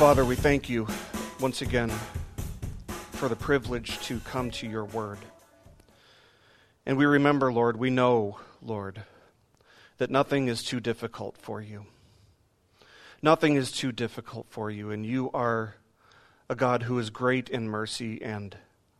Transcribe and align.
Father, 0.00 0.24
we 0.24 0.34
thank 0.34 0.70
you 0.70 0.86
once 1.40 1.60
again 1.60 1.92
for 3.12 3.28
the 3.28 3.36
privilege 3.36 3.98
to 4.06 4.18
come 4.20 4.50
to 4.52 4.66
your 4.66 4.86
word. 4.86 5.18
And 6.86 6.96
we 6.96 7.04
remember, 7.04 7.52
Lord, 7.52 7.76
we 7.76 7.90
know, 7.90 8.38
Lord, 8.62 9.02
that 9.98 10.10
nothing 10.10 10.48
is 10.48 10.62
too 10.62 10.80
difficult 10.80 11.36
for 11.36 11.60
you. 11.60 11.84
Nothing 13.20 13.56
is 13.56 13.70
too 13.70 13.92
difficult 13.92 14.46
for 14.48 14.70
you, 14.70 14.90
and 14.90 15.04
you 15.04 15.30
are 15.34 15.74
a 16.48 16.54
God 16.54 16.84
who 16.84 16.98
is 16.98 17.10
great 17.10 17.50
in 17.50 17.68
mercy 17.68 18.22
and 18.22 18.56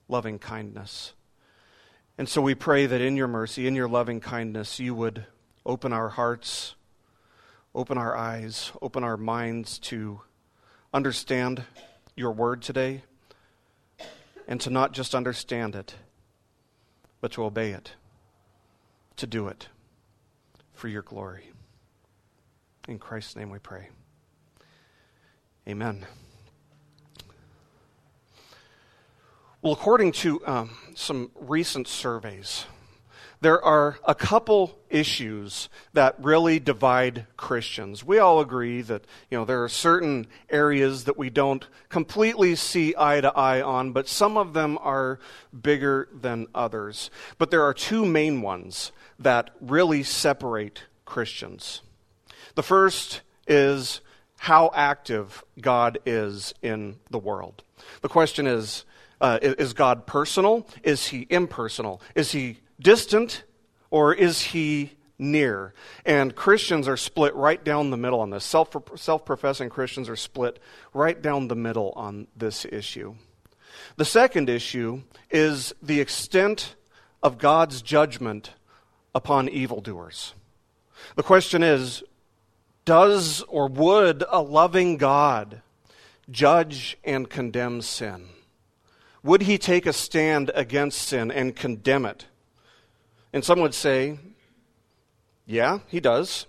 loving 0.07 0.39
kindness. 0.39 1.15
And 2.19 2.29
so 2.29 2.43
we 2.43 2.55
pray 2.55 2.85
that 2.85 3.01
in 3.01 3.17
your 3.17 3.27
mercy, 3.27 3.67
in 3.67 3.75
your 3.75 3.89
loving 3.89 4.21
kindness, 4.21 4.79
you 4.79 4.95
would 4.95 5.25
open 5.65 5.95
our 5.95 6.11
hearts, 6.11 6.75
open 7.75 7.97
our 7.97 8.15
eyes, 8.15 8.71
open 8.83 9.03
our 9.03 9.17
minds 9.17 9.79
to 9.79 10.21
understand 10.93 11.65
your 12.17 12.33
word 12.33 12.63
today, 12.63 13.03
and 14.49 14.61
to 14.61 14.71
not 14.71 14.93
just 14.93 15.15
understand 15.15 15.75
it, 15.75 15.95
but 17.21 17.33
to 17.33 17.45
obey 17.45 17.71
it, 17.71 17.93
to 19.17 19.27
do 19.27 19.47
it 19.49 19.69
for 20.73 20.89
your 20.89 21.03
glory. 21.03 21.51
In 22.89 22.99
Christ's 22.99 23.37
name 23.37 23.51
we 23.51 23.59
pray. 23.59 23.89
Amen. 25.69 26.07
Well, 29.63 29.75
according 29.75 30.13
to 30.13 30.45
um, 30.47 30.71
some 30.95 31.31
recent 31.39 31.87
surveys, 31.87 32.65
there 33.41 33.63
are 33.65 33.99
a 34.05 34.15
couple 34.15 34.79
issues 34.91 35.69
that 35.95 36.17
really 36.19 36.59
divide 36.59 37.27
Christians. 37.37 38.05
We 38.05 38.19
all 38.19 38.41
agree 38.41 38.83
that 38.83 39.05
you 39.31 39.39
know 39.39 39.45
there 39.45 39.65
are 39.65 39.69
certain 39.69 40.27
areas 40.51 41.05
that 41.05 41.17
we 41.17 41.31
don't 41.31 41.67
completely 41.89 42.55
see 42.55 42.95
eye 42.99 43.21
to 43.21 43.37
eye 43.37 43.63
on, 43.63 43.93
but 43.93 44.09
some 44.09 44.37
of 44.37 44.53
them 44.53 44.79
are 44.83 45.19
bigger 45.59 46.09
than 46.13 46.49
others. 46.55 47.11
But 47.39 47.51
there 47.51 47.63
are 47.63 47.75
two 47.75 48.05
main 48.05 48.43
ones 48.43 48.93
that 49.19 49.51
really 49.61 50.03
separate 50.03 50.85
Christians. 51.05 51.83
The 52.55 52.63
first 52.63 53.23
is 53.47 54.01
how 54.39 54.71
active 54.75 55.45
God 55.61 55.99
is 56.05 56.55
in 56.63 56.97
the 57.11 57.19
world. 57.19 57.63
The 58.03 58.09
question 58.09 58.47
is 58.47 58.85
uh, 59.21 59.39
is 59.43 59.73
God 59.75 60.07
personal? 60.07 60.67
Is 60.83 61.09
he 61.09 61.27
impersonal? 61.29 62.01
Is 62.15 62.33
he 62.33 62.59
distant 62.81 63.45
or 63.91 64.15
is 64.15 64.41
he 64.41 64.93
near? 65.19 65.75
And 66.05 66.35
Christians 66.35 66.89
are 66.89 66.97
split 66.97 67.35
right 67.35 67.63
down 67.63 67.91
the 67.91 67.97
middle 67.97 68.21
on 68.21 68.31
this. 68.31 68.45
Self 68.45 69.25
professing 69.25 69.69
Christians 69.69 70.09
are 70.09 70.17
split 70.17 70.59
right 70.93 71.21
down 71.21 71.49
the 71.49 71.57
middle 71.57 71.93
on 71.97 72.27
this 72.37 72.65
issue. 72.65 73.15
The 73.97 74.05
second 74.05 74.49
issue 74.49 75.03
is 75.31 75.75
the 75.83 76.01
extent 76.01 76.75
of 77.23 77.39
God's 77.39 77.83
judgment 77.83 78.53
upon 79.15 79.49
evildoers. 79.49 80.35
The 81.17 81.23
question 81.23 81.63
is 81.63 82.03
does 82.85 83.43
or 83.43 83.69
would 83.69 84.25
a 84.29 84.41
loving 84.41 84.97
God 84.97 85.63
judge 86.31 86.97
and 87.05 87.29
condemn 87.29 87.83
sin? 87.83 88.29
Would 89.23 89.43
he 89.43 89.59
take 89.59 89.87
a 89.87 89.93
stand 89.93 90.51
against 90.55 91.03
sin 91.03 91.31
and 91.31 91.55
condemn 91.55 92.07
it? 92.07 92.27
And 93.33 93.45
some 93.45 93.61
would 93.61 93.75
say, 93.75 94.19
yeah, 95.47 95.81
he 95.89 96.01
does. 96.01 96.47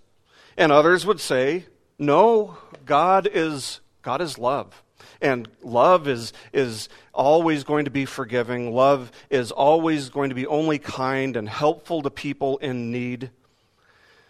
And 0.58 0.72
others 0.72 1.06
would 1.06 1.20
say, 1.20 1.66
no, 1.98 2.58
God 2.86 3.30
is 3.32 3.82
God 4.02 4.22
is 4.22 4.38
love. 4.38 4.84
And 5.22 5.48
love 5.62 6.08
is, 6.08 6.34
is 6.52 6.90
always 7.14 7.64
going 7.64 7.86
to 7.86 7.92
be 7.92 8.06
forgiving. 8.06 8.74
Love 8.74 9.12
is 9.30 9.52
always 9.52 10.10
going 10.10 10.30
to 10.30 10.36
be 10.36 10.48
only 10.48 10.80
kind 10.80 11.38
and 11.38 11.48
helpful 11.48 12.02
to 12.02 12.10
people 12.10 12.58
in 12.58 12.92
need. 12.92 13.30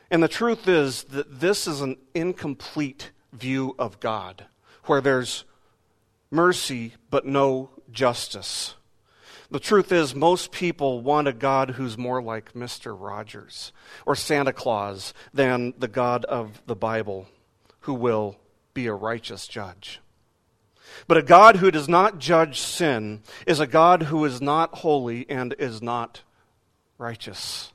And 0.09 0.21
the 0.21 0.27
truth 0.27 0.67
is 0.67 1.03
that 1.05 1.39
this 1.39 1.67
is 1.67 1.79
an 1.79 1.95
incomplete 2.13 3.11
view 3.31 3.75
of 3.79 4.01
God, 4.01 4.45
where 4.85 4.99
there's 4.99 5.45
mercy 6.29 6.95
but 7.09 7.25
no 7.25 7.69
justice. 7.91 8.75
The 9.51 9.59
truth 9.59 9.91
is, 9.91 10.15
most 10.15 10.53
people 10.53 11.01
want 11.01 11.27
a 11.27 11.33
God 11.33 11.71
who's 11.71 11.97
more 11.97 12.23
like 12.23 12.53
Mr. 12.53 12.95
Rogers 12.97 13.73
or 14.05 14.15
Santa 14.15 14.53
Claus 14.53 15.13
than 15.33 15.73
the 15.77 15.89
God 15.89 16.23
of 16.25 16.61
the 16.67 16.75
Bible, 16.75 17.27
who 17.81 17.93
will 17.93 18.37
be 18.73 18.87
a 18.87 18.93
righteous 18.93 19.47
judge. 19.49 19.99
But 21.05 21.17
a 21.17 21.21
God 21.21 21.57
who 21.57 21.69
does 21.69 21.89
not 21.89 22.17
judge 22.17 22.61
sin 22.61 23.23
is 23.45 23.59
a 23.59 23.67
God 23.67 24.03
who 24.03 24.23
is 24.23 24.41
not 24.41 24.75
holy 24.75 25.29
and 25.29 25.53
is 25.59 25.81
not 25.81 26.21
righteous. 26.97 27.73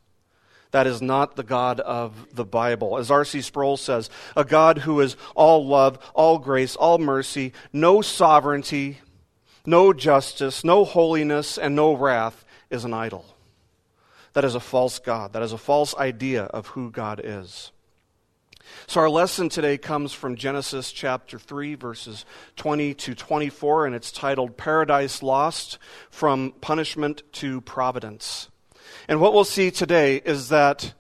That 0.71 0.87
is 0.87 1.03
not 1.03 1.37
the 1.37 1.43
God 1.43 1.81
of 1.81 2.27
the 2.35 2.45
Bible. 2.45 2.97
As 2.97 3.11
R.C. 3.11 3.43
Sproul 3.43 3.77
says, 3.77 4.09
a 4.35 4.45
God 4.45 4.79
who 4.79 5.01
is 5.01 5.17
all 5.35 5.67
love, 5.67 5.99
all 6.15 6.39
grace, 6.39 6.75
all 6.75 6.99
mercy, 6.99 7.53
no 7.73 8.01
sovereignty, 8.01 8.99
no 9.67 9.93
justice, 9.93 10.65
no 10.65 10.85
holiness, 10.85 11.59
and 11.59 11.75
no 11.75 11.95
wrath 11.95 12.45
is 12.71 12.85
an 12.85 12.95
idol. 12.95 13.25
That 14.33 14.45
is 14.45 14.55
a 14.55 14.61
false 14.61 14.99
God. 14.99 15.33
That 15.33 15.43
is 15.43 15.53
a 15.53 15.59
false 15.59 15.95
idea 15.97 16.45
of 16.45 16.69
who 16.69 16.91
God 16.91 17.21
is. 17.25 17.73
So, 18.87 19.01
our 19.01 19.11
lesson 19.11 19.49
today 19.49 19.79
comes 19.79 20.13
from 20.13 20.37
Genesis 20.37 20.93
chapter 20.93 21.39
3, 21.39 21.75
verses 21.75 22.25
20 22.57 22.95
to 22.95 23.15
24, 23.15 23.87
and 23.87 23.95
it's 23.95 24.13
titled 24.13 24.57
Paradise 24.57 25.23
Lost 25.23 25.79
From 26.11 26.53
Punishment 26.61 27.23
to 27.35 27.61
Providence. 27.61 28.49
And 29.09 29.21
what 29.21 29.33
we'll 29.33 29.45
see 29.45 29.71
today 29.71 30.17
is 30.25 30.49
that, 30.51 30.95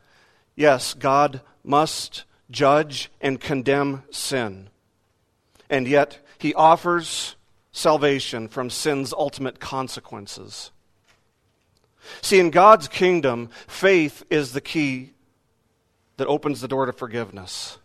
yes, 0.54 0.94
God 0.94 1.40
must 1.64 2.24
judge 2.50 3.10
and 3.20 3.40
condemn 3.40 4.02
sin. 4.10 4.68
And 5.68 5.86
yet, 5.86 6.18
he 6.38 6.54
offers 6.54 7.35
salvation 7.76 8.48
from 8.48 8.70
sin's 8.70 9.12
ultimate 9.12 9.60
consequences. 9.60 10.70
See, 12.22 12.40
in 12.40 12.50
God's 12.50 12.88
kingdom, 12.88 13.50
faith 13.66 14.24
is 14.30 14.52
the 14.52 14.62
key 14.62 15.12
that 16.16 16.26
opens 16.26 16.62
the 16.62 16.68
door 16.68 16.86
to 16.86 16.92
forgiveness. 16.92 17.78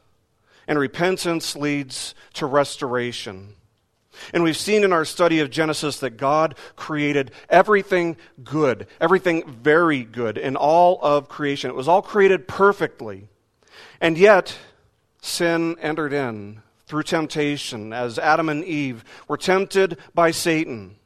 And 0.66 0.80
repentance 0.80 1.58
leads 1.58 2.16
to 2.36 2.46
restoration. 2.46 3.56
And 4.34 4.44
we've 4.44 4.56
seen 4.56 4.86
in 4.86 4.94
our 4.94 5.04
study 5.04 5.40
of 5.40 5.50
Genesis 5.50 6.00
that 6.00 6.12
God 6.12 6.56
created 6.78 7.32
everything 7.50 8.16
good, 8.44 8.88
everything 9.02 9.46
very 9.50 10.04
good 10.04 10.38
in 10.38 10.56
all 10.56 11.00
of 11.02 11.28
creation. 11.28 11.70
It 11.70 11.76
was 11.76 11.90
all 11.90 12.02
created 12.02 12.48
perfectly. 12.48 13.28
And 14.00 14.18
yet, 14.18 14.58
sin 15.22 15.76
entered 15.82 16.14
in 16.14 16.62
through 16.92 17.04
temptation, 17.04 17.94
as 17.94 18.20
Adam 18.20 18.50
and 18.50 18.66
Eve 18.66 19.06
were 19.30 19.38
tempted 19.38 19.98
by 20.14 20.30
Satan, 20.30 20.98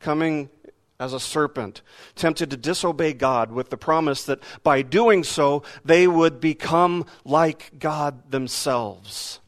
coming 0.00 0.50
as 0.98 1.12
a 1.12 1.20
serpent, 1.20 1.80
tempted 2.16 2.50
to 2.50 2.56
disobey 2.56 3.12
God 3.12 3.52
with 3.52 3.70
the 3.70 3.76
promise 3.76 4.24
that 4.24 4.42
by 4.64 4.82
doing 4.82 5.22
so, 5.22 5.62
they 5.84 6.08
would 6.08 6.40
become 6.40 7.06
like 7.24 7.70
God 7.78 8.32
themselves. 8.32 9.38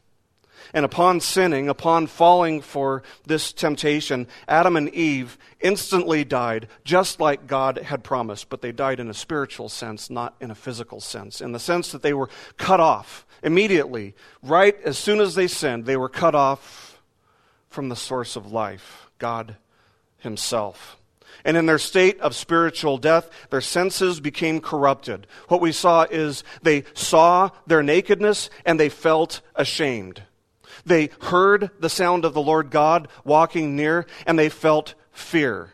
And 0.73 0.85
upon 0.85 1.19
sinning, 1.19 1.67
upon 1.67 2.07
falling 2.07 2.61
for 2.61 3.03
this 3.25 3.51
temptation, 3.51 4.27
Adam 4.47 4.75
and 4.75 4.89
Eve 4.89 5.37
instantly 5.59 6.23
died, 6.23 6.67
just 6.83 7.19
like 7.19 7.47
God 7.47 7.77
had 7.77 8.03
promised. 8.03 8.49
But 8.49 8.61
they 8.61 8.71
died 8.71 8.99
in 8.99 9.09
a 9.09 9.13
spiritual 9.13 9.69
sense, 9.69 10.09
not 10.09 10.35
in 10.39 10.51
a 10.51 10.55
physical 10.55 11.01
sense. 11.01 11.41
In 11.41 11.51
the 11.51 11.59
sense 11.59 11.91
that 11.91 12.01
they 12.01 12.13
were 12.13 12.29
cut 12.57 12.79
off 12.79 13.25
immediately. 13.43 14.15
Right 14.41 14.75
as 14.83 14.97
soon 14.97 15.19
as 15.19 15.35
they 15.35 15.47
sinned, 15.47 15.85
they 15.85 15.97
were 15.97 16.09
cut 16.09 16.35
off 16.35 17.01
from 17.69 17.89
the 17.89 17.95
source 17.95 18.35
of 18.35 18.51
life, 18.51 19.09
God 19.17 19.55
Himself. 20.17 20.97
And 21.43 21.57
in 21.57 21.65
their 21.65 21.79
state 21.79 22.19
of 22.19 22.35
spiritual 22.35 22.97
death, 22.97 23.29
their 23.49 23.61
senses 23.61 24.19
became 24.19 24.61
corrupted. 24.61 25.25
What 25.47 25.61
we 25.61 25.71
saw 25.71 26.05
is 26.09 26.43
they 26.61 26.83
saw 26.93 27.49
their 27.65 27.81
nakedness 27.81 28.49
and 28.65 28.79
they 28.79 28.89
felt 28.89 29.41
ashamed. 29.55 30.23
They 30.85 31.09
heard 31.21 31.71
the 31.79 31.89
sound 31.89 32.25
of 32.25 32.33
the 32.33 32.41
Lord 32.41 32.69
God 32.69 33.07
walking 33.23 33.75
near, 33.75 34.05
and 34.25 34.37
they 34.37 34.49
felt 34.49 34.95
fear. 35.11 35.73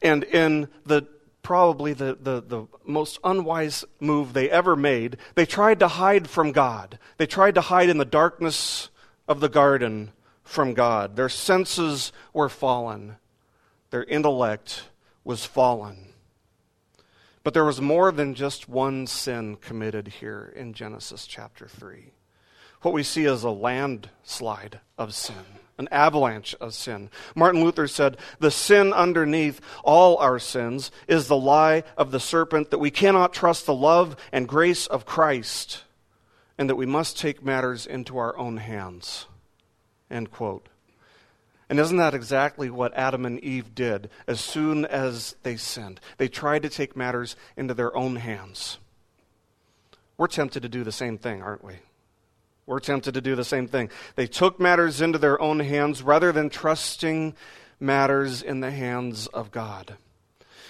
And 0.00 0.24
in 0.24 0.68
the 0.84 1.06
probably 1.42 1.92
the, 1.92 2.16
the, 2.20 2.40
the 2.40 2.66
most 2.84 3.18
unwise 3.24 3.84
move 4.00 4.32
they 4.32 4.48
ever 4.48 4.76
made, 4.76 5.16
they 5.34 5.44
tried 5.44 5.80
to 5.80 5.88
hide 5.88 6.28
from 6.28 6.52
God. 6.52 6.98
They 7.16 7.26
tried 7.26 7.56
to 7.56 7.60
hide 7.60 7.88
in 7.88 7.98
the 7.98 8.04
darkness 8.04 8.90
of 9.28 9.40
the 9.40 9.48
garden 9.48 10.12
from 10.44 10.74
God. 10.74 11.16
Their 11.16 11.28
senses 11.28 12.12
were 12.32 12.48
fallen, 12.48 13.16
their 13.90 14.04
intellect 14.04 14.84
was 15.24 15.44
fallen. 15.44 16.08
But 17.44 17.54
there 17.54 17.64
was 17.64 17.80
more 17.80 18.12
than 18.12 18.34
just 18.34 18.68
one 18.68 19.08
sin 19.08 19.56
committed 19.56 20.06
here 20.08 20.52
in 20.54 20.74
Genesis 20.74 21.26
chapter 21.26 21.66
3. 21.66 22.12
What 22.82 22.94
we 22.94 23.02
see 23.02 23.24
is 23.24 23.44
a 23.44 23.50
landslide 23.50 24.80
of 24.98 25.14
sin, 25.14 25.44
an 25.78 25.88
avalanche 25.90 26.54
of 26.60 26.74
sin. 26.74 27.10
Martin 27.34 27.64
Luther 27.64 27.88
said, 27.88 28.16
The 28.40 28.50
sin 28.50 28.92
underneath 28.92 29.60
all 29.84 30.16
our 30.18 30.38
sins 30.38 30.90
is 31.08 31.28
the 31.28 31.36
lie 31.36 31.84
of 31.96 32.10
the 32.10 32.20
serpent 32.20 32.70
that 32.70 32.78
we 32.78 32.90
cannot 32.90 33.32
trust 33.32 33.66
the 33.66 33.74
love 33.74 34.16
and 34.32 34.48
grace 34.48 34.86
of 34.86 35.06
Christ, 35.06 35.84
and 36.58 36.68
that 36.68 36.76
we 36.76 36.86
must 36.86 37.18
take 37.18 37.44
matters 37.44 37.86
into 37.86 38.18
our 38.18 38.36
own 38.36 38.58
hands. 38.58 39.26
End 40.10 40.30
quote. 40.30 40.68
And 41.72 41.80
isn't 41.80 41.96
that 41.96 42.12
exactly 42.12 42.68
what 42.68 42.92
Adam 42.92 43.24
and 43.24 43.40
Eve 43.40 43.74
did 43.74 44.10
as 44.26 44.40
soon 44.40 44.84
as 44.84 45.36
they 45.42 45.56
sinned? 45.56 46.00
They 46.18 46.28
tried 46.28 46.62
to 46.64 46.68
take 46.68 46.94
matters 46.94 47.34
into 47.56 47.72
their 47.72 47.96
own 47.96 48.16
hands. 48.16 48.76
We're 50.18 50.26
tempted 50.26 50.62
to 50.64 50.68
do 50.68 50.84
the 50.84 50.92
same 50.92 51.16
thing, 51.16 51.42
aren't 51.42 51.64
we? 51.64 51.76
We're 52.72 52.80
tempted 52.80 53.12
to 53.12 53.20
do 53.20 53.36
the 53.36 53.44
same 53.44 53.68
thing. 53.68 53.90
They 54.16 54.26
took 54.26 54.58
matters 54.58 55.02
into 55.02 55.18
their 55.18 55.40
own 55.40 55.60
hands 55.60 56.02
rather 56.02 56.32
than 56.32 56.48
trusting 56.48 57.34
matters 57.78 58.40
in 58.42 58.60
the 58.60 58.70
hands 58.70 59.26
of 59.26 59.50
God. 59.50 59.98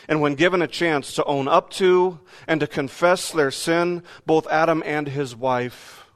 And 0.09 0.21
when 0.21 0.35
given 0.35 0.63
a 0.63 0.67
chance 0.67 1.15
to 1.15 1.25
own 1.25 1.47
up 1.47 1.71
to 1.75 2.19
and 2.49 2.61
to 2.61 2.67
confess 2.67 3.31
their 3.31 3.53
sin, 3.53 4.03
both 4.27 4.49
Adam 4.49 4.83
and 4.85 5.07
his 5.07 5.37
wife 5.37 6.07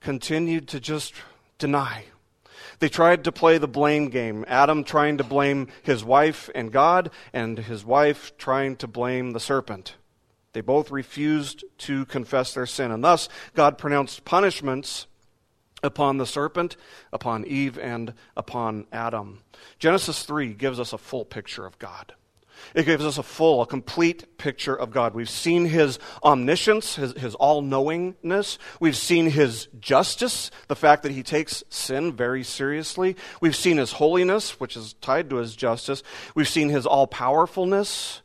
continued 0.00 0.68
to 0.68 0.80
just 0.80 1.14
deny. 1.58 2.04
They 2.78 2.90
tried 2.90 3.24
to 3.24 3.32
play 3.32 3.56
the 3.56 3.66
blame 3.66 4.10
game. 4.10 4.44
Adam 4.48 4.84
trying 4.84 5.16
to 5.16 5.24
blame 5.24 5.68
his 5.82 6.04
wife 6.04 6.50
and 6.54 6.70
God, 6.70 7.10
and 7.32 7.58
his 7.58 7.86
wife 7.86 8.36
trying 8.36 8.76
to 8.76 8.86
blame 8.86 9.30
the 9.30 9.40
serpent. 9.40 9.94
They 10.52 10.60
both 10.60 10.90
refused 10.90 11.64
to 11.78 12.04
confess 12.06 12.54
their 12.54 12.66
sin. 12.66 12.90
And 12.90 13.04
thus, 13.04 13.28
God 13.54 13.78
pronounced 13.78 14.24
punishments 14.24 15.06
upon 15.82 16.18
the 16.18 16.26
serpent, 16.26 16.76
upon 17.12 17.44
Eve, 17.44 17.78
and 17.78 18.14
upon 18.36 18.86
Adam. 18.92 19.40
Genesis 19.78 20.24
3 20.24 20.54
gives 20.54 20.80
us 20.80 20.92
a 20.92 20.98
full 20.98 21.24
picture 21.24 21.66
of 21.66 21.78
God. 21.78 22.14
It 22.74 22.84
gives 22.84 23.04
us 23.04 23.16
a 23.16 23.22
full, 23.22 23.62
a 23.62 23.66
complete 23.66 24.36
picture 24.36 24.74
of 24.74 24.90
God. 24.90 25.14
We've 25.14 25.30
seen 25.30 25.64
his 25.64 25.98
omniscience, 26.22 26.96
his, 26.96 27.12
his 27.12 27.34
all 27.34 27.62
knowingness. 27.62 28.58
We've 28.78 28.96
seen 28.96 29.30
his 29.30 29.68
justice, 29.80 30.50
the 30.68 30.76
fact 30.76 31.02
that 31.04 31.12
he 31.12 31.22
takes 31.22 31.64
sin 31.70 32.12
very 32.12 32.44
seriously. 32.44 33.16
We've 33.40 33.56
seen 33.56 33.78
his 33.78 33.92
holiness, 33.92 34.60
which 34.60 34.76
is 34.76 34.94
tied 35.00 35.30
to 35.30 35.36
his 35.36 35.56
justice. 35.56 36.02
We've 36.34 36.48
seen 36.48 36.68
his 36.68 36.86
all 36.86 37.06
powerfulness. 37.06 38.20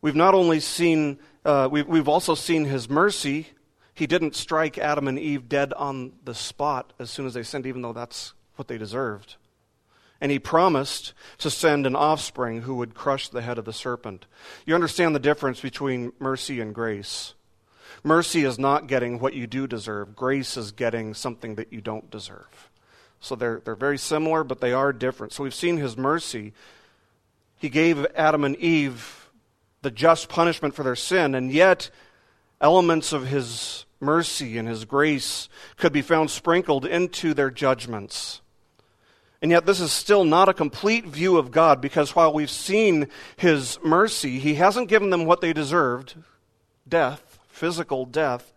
We've 0.00 0.16
not 0.16 0.34
only 0.34 0.60
seen, 0.60 1.18
uh, 1.44 1.68
we've, 1.70 1.86
we've 1.86 2.08
also 2.08 2.34
seen 2.34 2.64
his 2.64 2.88
mercy. 2.88 3.48
He 3.94 4.06
didn't 4.06 4.36
strike 4.36 4.78
Adam 4.78 5.08
and 5.08 5.18
Eve 5.18 5.48
dead 5.48 5.72
on 5.72 6.12
the 6.24 6.34
spot 6.34 6.92
as 6.98 7.10
soon 7.10 7.26
as 7.26 7.34
they 7.34 7.42
sinned, 7.42 7.66
even 7.66 7.82
though 7.82 7.92
that's 7.92 8.34
what 8.56 8.68
they 8.68 8.78
deserved. 8.78 9.36
And 10.20 10.32
he 10.32 10.38
promised 10.38 11.14
to 11.38 11.50
send 11.50 11.86
an 11.86 11.94
offspring 11.94 12.62
who 12.62 12.76
would 12.76 12.94
crush 12.94 13.28
the 13.28 13.42
head 13.42 13.58
of 13.58 13.64
the 13.64 13.72
serpent. 13.72 14.26
You 14.66 14.74
understand 14.74 15.14
the 15.14 15.20
difference 15.20 15.60
between 15.60 16.12
mercy 16.18 16.60
and 16.60 16.74
grace. 16.74 17.34
Mercy 18.02 18.44
is 18.44 18.58
not 18.58 18.86
getting 18.86 19.18
what 19.18 19.34
you 19.34 19.46
do 19.46 19.66
deserve, 19.66 20.14
grace 20.14 20.56
is 20.56 20.72
getting 20.72 21.14
something 21.14 21.56
that 21.56 21.72
you 21.72 21.80
don't 21.80 22.10
deserve. 22.10 22.70
So 23.20 23.34
they're, 23.34 23.60
they're 23.64 23.74
very 23.74 23.98
similar, 23.98 24.44
but 24.44 24.60
they 24.60 24.72
are 24.72 24.92
different. 24.92 25.32
So 25.32 25.42
we've 25.42 25.54
seen 25.54 25.76
his 25.76 25.96
mercy. 25.96 26.52
He 27.56 27.68
gave 27.68 28.06
Adam 28.14 28.44
and 28.44 28.54
Eve 28.56 29.17
the 29.82 29.90
just 29.90 30.28
punishment 30.28 30.74
for 30.74 30.82
their 30.82 30.96
sin, 30.96 31.34
and 31.34 31.52
yet 31.52 31.90
elements 32.60 33.12
of 33.12 33.28
his 33.28 33.86
mercy 34.00 34.58
and 34.58 34.68
his 34.68 34.84
grace 34.84 35.48
could 35.76 35.92
be 35.92 36.02
found 36.02 36.30
sprinkled 36.30 36.84
into 36.84 37.34
their 37.34 37.50
judgments. 37.50 38.40
And 39.40 39.52
yet, 39.52 39.66
this 39.66 39.80
is 39.80 39.92
still 39.92 40.24
not 40.24 40.48
a 40.48 40.54
complete 40.54 41.06
view 41.06 41.38
of 41.38 41.52
God 41.52 41.80
because 41.80 42.16
while 42.16 42.32
we've 42.32 42.50
seen 42.50 43.06
his 43.36 43.78
mercy, 43.84 44.40
he 44.40 44.54
hasn't 44.54 44.88
given 44.88 45.10
them 45.10 45.26
what 45.26 45.40
they 45.40 45.52
deserved 45.52 46.16
death, 46.88 47.38
physical 47.48 48.04
death. 48.04 48.52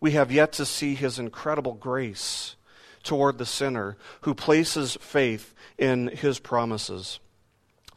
We 0.00 0.12
have 0.12 0.32
yet 0.32 0.52
to 0.54 0.64
see 0.64 0.94
his 0.94 1.18
incredible 1.18 1.74
grace 1.74 2.56
toward 3.02 3.36
the 3.36 3.46
sinner 3.46 3.96
who 4.22 4.34
places 4.34 4.96
faith 5.00 5.54
in 5.76 6.08
his 6.08 6.38
promises. 6.38 7.20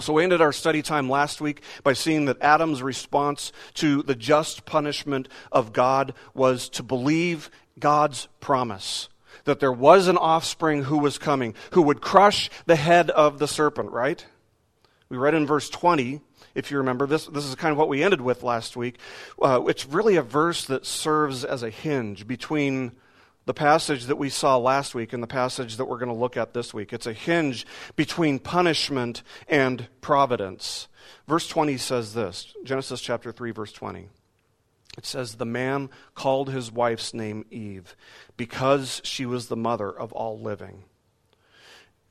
So, 0.02 0.14
we 0.14 0.24
ended 0.24 0.42
our 0.42 0.54
study 0.54 0.82
time 0.82 1.10
last 1.10 1.42
week 1.42 1.62
by 1.84 1.92
seeing 1.92 2.26
that 2.26 2.42
Adam's 2.42 2.82
response 2.82 3.52
to 3.76 4.02
the 4.02 4.16
just 4.16 4.66
punishment 4.66 5.28
of 5.52 5.74
God 5.74 6.14
was 6.34 6.70
to 6.70 6.84
believe 6.84 7.52
God's 7.78 8.30
promise 8.40 9.10
that 9.44 9.60
there 9.60 9.74
was 9.74 10.08
an 10.08 10.18
offspring 10.18 10.84
who 10.84 11.00
was 11.00 11.18
coming, 11.18 11.54
who 11.72 11.82
would 11.82 12.02
crush 12.02 12.50
the 12.66 12.76
head 12.76 13.10
of 13.10 13.40
the 13.40 13.48
serpent, 13.48 13.92
right? 13.92 14.26
We 15.10 15.18
read 15.18 15.34
in 15.34 15.48
verse 15.48 15.70
20, 15.70 16.22
if 16.56 16.72
you 16.72 16.78
remember, 16.78 17.06
this, 17.08 17.26
this 17.26 17.46
is 17.46 17.56
kind 17.56 17.72
of 17.72 17.78
what 17.78 17.90
we 17.90 18.04
ended 18.04 18.22
with 18.22 18.44
last 18.44 18.78
week. 18.78 18.98
Uh, 19.42 19.64
it's 19.68 19.86
really 19.86 20.16
a 20.16 20.22
verse 20.22 20.66
that 20.66 20.86
serves 20.86 21.44
as 21.44 21.64
a 21.64 21.70
hinge 21.70 22.28
between 22.28 22.94
the 23.50 23.54
passage 23.56 24.06
that 24.06 24.20
we 24.20 24.30
saw 24.30 24.58
last 24.58 24.94
week 24.94 25.12
and 25.12 25.24
the 25.24 25.28
passage 25.28 25.78
that 25.78 25.86
we're 25.86 25.98
going 25.98 26.08
to 26.08 26.14
look 26.14 26.38
at 26.38 26.54
this 26.54 26.72
week. 26.72 26.94
It's 26.94 27.08
a 27.08 27.14
hinge 27.14 27.66
between 27.96 28.38
punishment 28.38 29.24
and 29.48 29.88
providence. 30.02 30.88
Verse 31.28 31.48
20 31.48 31.76
says 31.78 32.14
this 32.14 32.54
Genesis 32.64 33.02
chapter 33.02 33.32
3, 33.32 33.50
verse 33.50 33.72
20. 33.72 34.08
It 35.00 35.06
says, 35.08 35.34
The 35.34 35.48
man 35.48 35.90
called 36.14 36.52
his 36.52 36.72
wife's 36.72 37.12
name 37.12 37.44
Eve 37.50 37.96
because 38.38 39.02
she 39.04 39.26
was 39.26 39.48
the 39.48 39.56
mother 39.56 39.90
of 39.90 40.14
all 40.14 40.40
living. 40.40 40.84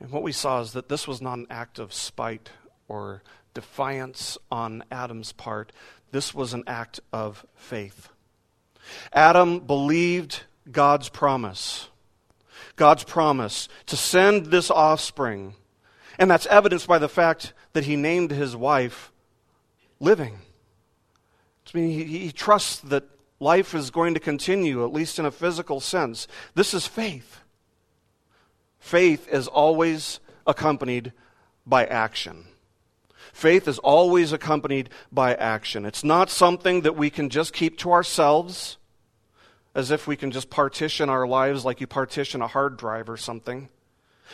And 0.01 0.11
what 0.11 0.25
we 0.25 0.33
saw 0.33 0.61
is 0.61 0.73
that 0.73 0.89
this 0.89 1.07
was 1.07 1.23
not 1.23 1.39
an 1.39 1.47
act 1.51 1.79
of 1.79 1.95
spite 1.95 2.51
or 2.89 3.23
defiance 3.55 4.39
on 4.51 4.83
Adam's 4.91 5.31
part, 5.31 5.71
this 6.11 6.35
was 6.35 6.53
an 6.53 6.65
act 6.67 6.99
of 7.13 7.47
faith. 7.55 8.09
Adam 9.13 9.61
believed 9.61 10.43
God's 10.71 11.09
promise. 11.09 11.89
God's 12.77 13.05
promise 13.05 13.69
to 13.87 13.97
send 13.97 14.47
this 14.47 14.71
offspring. 14.71 15.55
And 16.19 16.31
that's 16.31 16.47
evidenced 16.47 16.87
by 16.87 16.99
the 16.99 17.09
fact 17.09 17.53
that 17.73 17.85
he 17.85 17.97
named 17.97 18.31
his 18.31 18.57
wife 18.57 19.13
living. 20.01 20.39
I 21.75 21.79
mean, 21.79 21.91
he, 21.91 22.05
he 22.05 22.33
trusts 22.33 22.79
that 22.81 23.05
life 23.41 23.75
is 23.75 23.91
going 23.91 24.15
to 24.15 24.21
continue, 24.21 24.85
at 24.85 24.93
least 24.93 25.19
in 25.19 25.27
a 25.27 25.31
physical 25.31 25.81
sense. 25.81 26.27
This 26.55 26.73
is 26.73 26.87
faith. 26.87 27.41
Faith 28.79 29.29
is 29.29 29.49
always 29.49 30.21
accompanied 30.47 31.13
by 31.67 31.85
action. 31.85 32.47
Faith 33.33 33.69
is 33.69 33.79
always 33.81 34.33
accompanied 34.33 34.89
by 35.13 35.35
action. 35.35 35.85
It's 35.85 36.03
not 36.03 36.31
something 36.31 36.81
that 36.83 36.97
we 36.97 37.11
can 37.11 37.29
just 37.29 37.53
keep 37.53 37.77
to 37.79 37.93
ourselves 37.93 38.79
as 39.79 39.93
if 39.93 40.09
we 40.09 40.17
can 40.17 40.33
just 40.33 40.51
partition 40.51 41.09
our 41.09 41.25
lives 41.25 41.65
like 41.65 41.81
you 41.81 41.87
partition 41.87 42.43
a 42.43 42.49
hard 42.49 42.77
drive 42.77 43.09
or 43.09 43.17
something. 43.17 43.69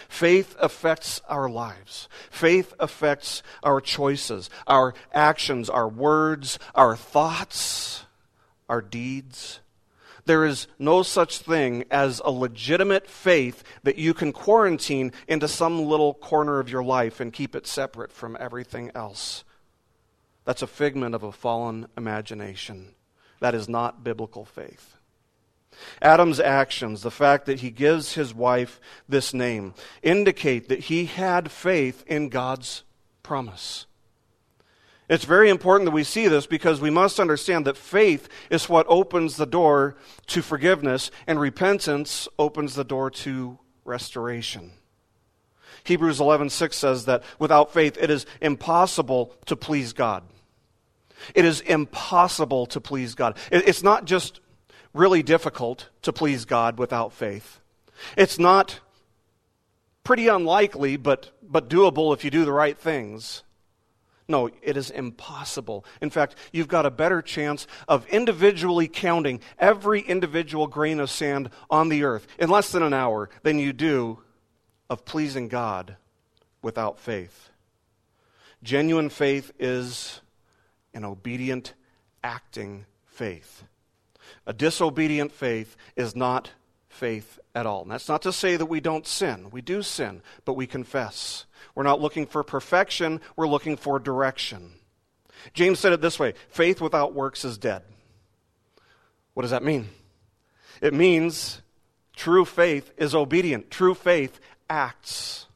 Faith 0.09 0.57
affects 0.59 1.21
our 1.29 1.51
lives. 1.51 2.09
Faith 2.31 2.73
affects 2.81 3.43
our 3.63 3.79
choices, 3.79 4.49
our 4.67 4.95
actions, 5.13 5.69
our 5.69 5.87
words, 5.87 6.59
our 6.75 6.97
thoughts, 6.97 8.07
our 8.71 8.81
deeds. 8.81 9.61
There 10.25 10.47
is 10.47 10.67
no 10.79 11.03
such 11.03 11.41
thing 11.41 11.85
as 11.91 12.23
a 12.25 12.31
legitimate 12.31 13.07
faith 13.07 13.63
that 13.83 13.99
you 13.99 14.15
can 14.15 14.33
quarantine 14.33 15.13
into 15.29 15.47
some 15.47 15.85
little 15.85 16.15
corner 16.15 16.59
of 16.59 16.71
your 16.71 16.83
life 16.83 17.21
and 17.21 17.31
keep 17.31 17.55
it 17.55 17.67
separate 17.67 18.13
from 18.13 18.35
everything 18.41 18.91
else. 18.95 19.45
That's 20.47 20.63
a 20.63 20.67
figment 20.67 21.15
of 21.15 21.23
a 21.23 21.33
fallen 21.33 21.89
imagination. 21.99 22.95
That 23.41 23.55
is 23.55 23.69
not 23.69 24.03
biblical 24.03 24.47
faith. 24.47 24.97
Adam's 26.01 26.41
actions, 26.41 27.03
the 27.03 27.11
fact 27.11 27.47
that 27.47 27.61
he 27.61 27.71
gives 27.71 28.15
his 28.15 28.35
wife 28.35 28.81
this 29.09 29.35
name, 29.35 29.75
indicate 30.03 30.69
that 30.69 30.81
he 30.81 31.07
had 31.07 31.51
faith 31.51 32.05
in 32.07 32.29
God's 32.29 32.83
promise. 33.23 33.87
It's 35.09 35.25
very 35.25 35.51
important 35.51 35.87
that 35.87 35.95
we 35.95 36.05
see 36.05 36.29
this 36.29 36.47
because 36.47 36.81
we 36.81 36.91
must 36.91 37.21
understand 37.21 37.67
that 37.67 37.77
faith 37.77 38.29
is 38.49 38.69
what 38.69 38.87
opens 38.89 39.37
the 39.37 39.47
door 39.47 39.97
to 40.29 40.41
forgiveness, 40.41 41.11
and 41.27 41.39
repentance 41.39 42.27
opens 42.39 42.75
the 42.75 42.85
door 42.85 43.11
to 43.11 43.59
restoration. 43.85 44.73
Hebrews 45.85 46.21
11:6 46.21 46.79
says 46.79 47.05
that 47.05 47.23
without 47.39 47.73
faith 47.73 47.99
it 48.01 48.09
is 48.11 48.25
impossible 48.41 49.35
to 49.45 49.57
please 49.57 49.93
God. 49.93 50.25
It 51.35 51.45
is 51.45 51.61
impossible 51.61 52.67
to 52.67 52.81
please 52.81 53.15
God. 53.15 53.37
It's 53.51 53.83
not 53.83 54.07
just 54.07 54.41
really 54.95 55.23
difficult 55.23 55.91
to 56.03 56.13
please 56.13 56.47
God 56.47 56.79
without 56.79 57.13
faith. 57.13 57.61
It's 58.17 58.39
not 58.39 58.81
pretty 60.05 60.29
unlikely, 60.29 60.97
but, 60.97 61.33
but 61.43 61.69
doable 61.69 62.15
if 62.15 62.25
you 62.25 62.31
do 62.31 62.45
the 62.45 62.53
right 62.53 62.79
things. 62.79 63.43
No, 64.27 64.49
it 64.63 64.77
is 64.77 64.91
impossible. 64.91 65.85
In 66.01 66.09
fact, 66.09 66.37
you've 66.53 66.69
got 66.69 66.87
a 66.87 66.91
better 66.91 67.21
chance 67.21 67.67
of 67.87 68.07
individually 68.07 68.89
counting 68.89 69.41
every 69.59 70.01
individual 70.01 70.67
grain 70.67 70.99
of 70.99 71.11
sand 71.11 71.51
on 71.69 71.91
the 71.91 72.05
earth 72.05 72.27
in 72.39 72.49
less 72.49 72.73
than 72.73 72.83
an 72.83 72.95
hour 72.95 73.29
than 73.43 73.59
you 73.59 73.73
do 73.73 74.21
of 74.89 75.05
pleasing 75.05 75.49
God 75.49 75.97
without 76.63 76.99
faith. 76.99 77.51
Genuine 78.63 79.11
faith 79.11 79.53
is 79.59 80.23
an 80.95 81.05
obedient, 81.05 81.75
acting 82.23 82.87
faith. 83.05 83.65
A 84.47 84.53
disobedient 84.53 85.33
faith 85.33 85.77
is 85.97 86.15
not 86.15 86.51
faith 86.89 87.39
at 87.55 87.67
all. 87.67 87.83
And 87.83 87.91
that's 87.91 88.09
not 88.09 88.23
to 88.23 88.33
say 88.33 88.57
that 88.57 88.67
we 88.67 88.81
don't 88.81 89.07
sin. 89.07 89.49
We 89.51 89.63
do 89.63 89.83
sin, 89.83 90.23
but 90.45 90.55
we 90.55 90.67
confess. 90.67 91.47
We're 91.75 91.83
not 91.83 92.01
looking 92.01 92.27
for 92.27 92.43
perfection, 92.43 93.21
we're 93.37 93.49
looking 93.49 93.77
for 93.77 93.99
direction. 93.99 94.73
James 95.53 95.79
said 95.79 95.93
it 95.93 96.01
this 96.01 96.19
way 96.19 96.35
faith 96.49 96.81
without 96.81 97.15
works 97.15 97.45
is 97.45 97.59
dead. 97.59 97.83
What 99.35 99.43
does 99.43 99.51
that 99.51 99.65
mean? 99.65 99.89
It 100.81 100.95
means 100.95 101.61
true 102.15 102.45
faith 102.45 102.93
is 102.97 103.15
obedient, 103.15 103.71
true 103.71 103.95
faith 103.95 104.41
acts. 104.71 105.47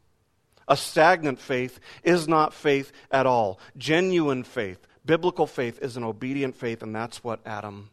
A 0.67 0.77
stagnant 0.77 1.41
faith 1.41 1.81
is 2.03 2.29
not 2.29 2.53
faith 2.53 2.93
at 3.11 3.25
all. 3.25 3.59
Genuine 3.79 4.43
faith, 4.43 4.87
biblical 5.07 5.47
faith, 5.47 5.79
is 5.81 5.97
an 5.97 6.05
obedient 6.05 6.57
faith, 6.57 6.83
and 6.83 6.95
that's 6.95 7.25
what 7.25 7.41
Adam 7.47 7.89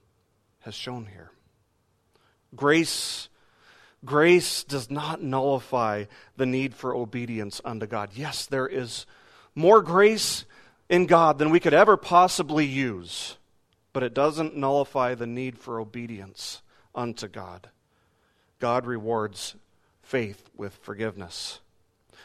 has 0.65 0.75
shown 0.75 1.05
here. 1.05 1.31
Grace 2.55 3.29
Grace 4.05 4.63
does 4.63 4.91
not 4.91 5.21
nullify 5.21 6.05
the 6.37 6.45
need 6.45 6.75
for 6.75 6.95
obedience 6.95 7.59
unto 7.65 7.87
God. 7.87 8.11
Yes, 8.13 8.45
there 8.45 8.67
is 8.67 9.07
more 9.55 9.81
grace 9.81 10.45
in 10.89 11.07
God 11.07 11.39
than 11.39 11.49
we 11.49 11.59
could 11.59 11.73
ever 11.73 11.97
possibly 11.97 12.65
use, 12.65 13.37
but 13.93 14.03
it 14.03 14.13
doesn't 14.13 14.55
nullify 14.55 15.15
the 15.15 15.25
need 15.25 15.57
for 15.57 15.79
obedience 15.79 16.61
unto 16.93 17.27
God. 17.27 17.69
God 18.59 18.85
rewards 18.85 19.55
faith 20.03 20.49
with 20.55 20.75
forgiveness. 20.75 21.61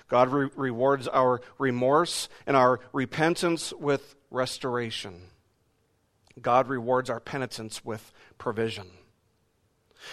God 0.08 0.28
re- 0.28 0.50
rewards 0.56 1.08
our 1.08 1.40
remorse 1.58 2.28
and 2.46 2.56
our 2.56 2.80
repentance 2.92 3.72
with 3.72 4.16
restoration. 4.30 5.22
God 6.40 6.68
rewards 6.68 7.10
our 7.10 7.20
penitence 7.20 7.84
with 7.84 8.12
provision. 8.38 8.90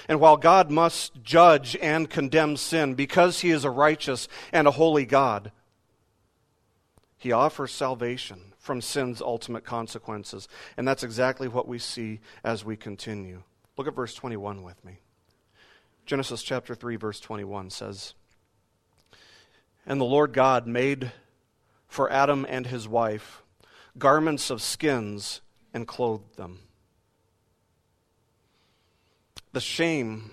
And 0.07 0.19
while 0.19 0.37
God 0.37 0.69
must 0.69 1.23
judge 1.23 1.77
and 1.81 2.09
condemn 2.09 2.57
sin 2.57 2.93
because 2.93 3.41
he 3.41 3.51
is 3.51 3.63
a 3.63 3.69
righteous 3.69 4.27
and 4.51 4.67
a 4.67 4.71
holy 4.71 5.05
God, 5.05 5.51
he 7.17 7.31
offers 7.31 7.71
salvation 7.71 8.53
from 8.57 8.81
sin's 8.81 9.21
ultimate 9.21 9.63
consequences. 9.63 10.47
And 10.75 10.87
that's 10.87 11.03
exactly 11.03 11.47
what 11.47 11.67
we 11.67 11.79
see 11.79 12.19
as 12.43 12.65
we 12.65 12.75
continue. 12.75 13.43
Look 13.77 13.87
at 13.87 13.95
verse 13.95 14.13
21 14.13 14.61
with 14.63 14.83
me. 14.83 14.99
Genesis 16.05 16.43
chapter 16.43 16.75
3, 16.75 16.95
verse 16.95 17.19
21 17.19 17.69
says, 17.69 18.13
And 19.85 19.99
the 19.99 20.05
Lord 20.05 20.33
God 20.33 20.67
made 20.67 21.11
for 21.87 22.11
Adam 22.11 22.45
and 22.47 22.67
his 22.67 22.87
wife 22.87 23.43
garments 23.97 24.49
of 24.49 24.61
skins 24.61 25.41
and 25.77 25.87
clothed 25.87 26.35
them 26.35 26.59
the 29.57 29.61
shame, 29.61 30.29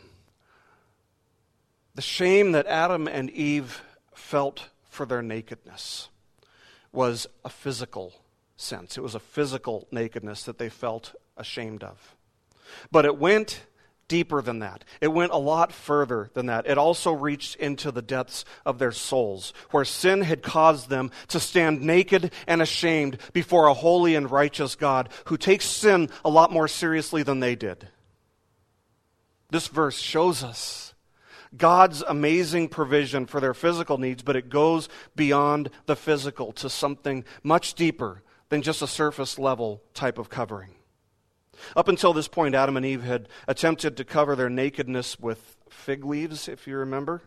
the 1.94 2.02
shame 2.02 2.52
that 2.52 2.66
Adam 2.66 3.08
and 3.08 3.30
Eve 3.30 3.80
felt 4.14 4.68
for 4.90 5.06
their 5.06 5.22
nakedness 5.22 6.10
was 6.92 7.26
a 7.42 7.48
physical 7.48 8.12
sense. 8.58 8.98
It 8.98 9.00
was 9.00 9.14
a 9.14 9.20
physical 9.20 9.88
nakedness 9.90 10.42
that 10.42 10.58
they 10.58 10.68
felt 10.68 11.14
ashamed 11.38 11.82
of. 11.82 12.14
But 12.90 13.06
it 13.06 13.16
went 13.16 13.64
deeper 14.08 14.42
than 14.42 14.60
that. 14.60 14.84
It 15.00 15.08
went 15.08 15.32
a 15.32 15.38
lot 15.38 15.72
further 15.72 16.30
than 16.34 16.46
that. 16.46 16.66
It 16.66 16.78
also 16.78 17.12
reached 17.12 17.56
into 17.56 17.90
the 17.90 18.02
depths 18.02 18.44
of 18.64 18.78
their 18.78 18.92
souls, 18.92 19.52
where 19.70 19.84
sin 19.84 20.22
had 20.22 20.42
caused 20.42 20.88
them 20.88 21.10
to 21.28 21.40
stand 21.40 21.82
naked 21.82 22.32
and 22.46 22.62
ashamed 22.62 23.18
before 23.32 23.66
a 23.66 23.74
holy 23.74 24.14
and 24.14 24.30
righteous 24.30 24.74
God 24.74 25.08
who 25.26 25.36
takes 25.36 25.66
sin 25.66 26.10
a 26.24 26.30
lot 26.30 26.52
more 26.52 26.68
seriously 26.68 27.22
than 27.22 27.40
they 27.40 27.54
did. 27.54 27.88
This 29.50 29.68
verse 29.68 29.98
shows 29.98 30.42
us 30.42 30.94
God's 31.56 32.02
amazing 32.02 32.68
provision 32.68 33.26
for 33.26 33.40
their 33.40 33.54
physical 33.54 33.98
needs, 33.98 34.22
but 34.22 34.36
it 34.36 34.48
goes 34.48 34.88
beyond 35.14 35.70
the 35.86 35.96
physical 35.96 36.52
to 36.54 36.68
something 36.68 37.24
much 37.42 37.74
deeper 37.74 38.22
than 38.48 38.62
just 38.62 38.82
a 38.82 38.86
surface 38.86 39.38
level 39.38 39.82
type 39.94 40.18
of 40.18 40.28
covering. 40.28 40.74
Up 41.76 41.88
until 41.88 42.12
this 42.12 42.28
point, 42.28 42.54
Adam 42.54 42.76
and 42.76 42.86
Eve 42.86 43.02
had 43.02 43.28
attempted 43.48 43.96
to 43.96 44.04
cover 44.04 44.36
their 44.36 44.50
nakedness 44.50 45.18
with 45.18 45.56
fig 45.68 46.04
leaves, 46.04 46.48
if 46.48 46.66
you 46.66 46.76
remember, 46.76 47.22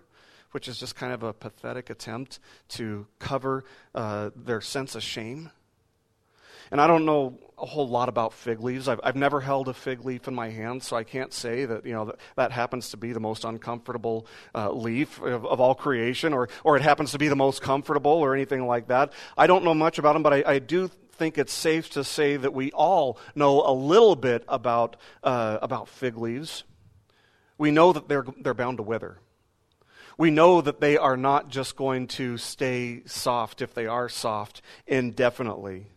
which 0.52 0.68
is 0.68 0.80
just 0.80 0.96
kind 0.96 1.14
of 1.14 1.24
a 1.24 1.34
pathetic 1.34 1.90
attempt 1.90 2.40
to 2.70 3.08
cover 3.20 3.64
uh, 3.94 4.30
their 4.36 4.62
sense 4.62 4.96
of 4.96 5.04
shame. 5.04 5.52
And 6.72 6.82
I 6.82 6.88
don't 6.88 7.06
know 7.06 7.40
a 7.58 7.66
whole 7.66 7.88
lot 7.88 8.10
about 8.10 8.34
fig 8.34 8.62
leaves. 8.62 8.88
I've, 8.88 9.00
I've 9.04 9.16
never 9.16 9.40
held 9.40 9.68
a 9.68 9.74
fig 9.74 10.06
leaf 10.06 10.28
in 10.28 10.36
my 10.36 10.50
hand, 10.50 10.84
so 10.84 10.96
I 10.96 11.04
can't 11.04 11.34
say 11.34 11.66
that 11.66 11.86
you 11.86 11.94
know 11.94 12.06
that, 12.06 12.16
that 12.36 12.52
happens 12.52 12.90
to 12.90 12.98
be 12.98 13.14
the 13.14 13.20
most 13.20 13.46
uncomfortable 13.46 14.28
uh, 14.54 14.72
leaf 14.72 15.22
of, 15.22 15.46
of, 15.46 15.60
all 15.60 15.74
creation, 15.76 16.34
or 16.34 16.50
or 16.64 16.76
it 16.76 16.82
happens 16.82 17.12
to 17.12 17.18
be 17.18 17.30
the 17.30 17.36
most 17.36 17.62
comfortable, 17.62 18.12
or 18.12 18.36
anything 18.36 18.68
like 18.68 18.88
that. 18.88 19.14
I 19.38 19.48
don't 19.48 19.64
know 19.64 19.74
much 19.74 19.98
about 19.98 20.14
them, 20.14 20.24
but 20.24 20.34
I, 20.34 20.44
I 20.46 20.60
do 20.60 20.92
think 21.18 21.38
it's 21.38 21.54
safe 21.54 21.90
to 21.92 22.04
say 22.04 22.38
that 22.38 22.54
we 22.54 22.72
all 22.72 23.18
know 23.36 23.62
a 23.66 23.74
little 23.74 24.16
bit 24.16 24.44
about 24.48 24.96
uh, 25.24 25.58
about 25.62 25.90
fig 25.90 26.18
leaves. 26.18 26.64
We 27.58 27.72
know 27.72 27.92
that 27.94 28.08
they're 28.08 28.26
they're 28.40 28.54
bound 28.54 28.78
to 28.78 28.84
wither. 28.84 29.18
We 30.18 30.32
know 30.32 30.62
that 30.62 30.80
they 30.80 30.98
are 30.98 31.18
not 31.18 31.50
just 31.50 31.76
going 31.76 32.08
to 32.08 32.38
stay 32.38 33.04
soft 33.06 33.62
if 33.62 33.74
they 33.74 33.86
are 33.86 34.10
soft 34.10 34.62
indefinitely. 34.88 35.88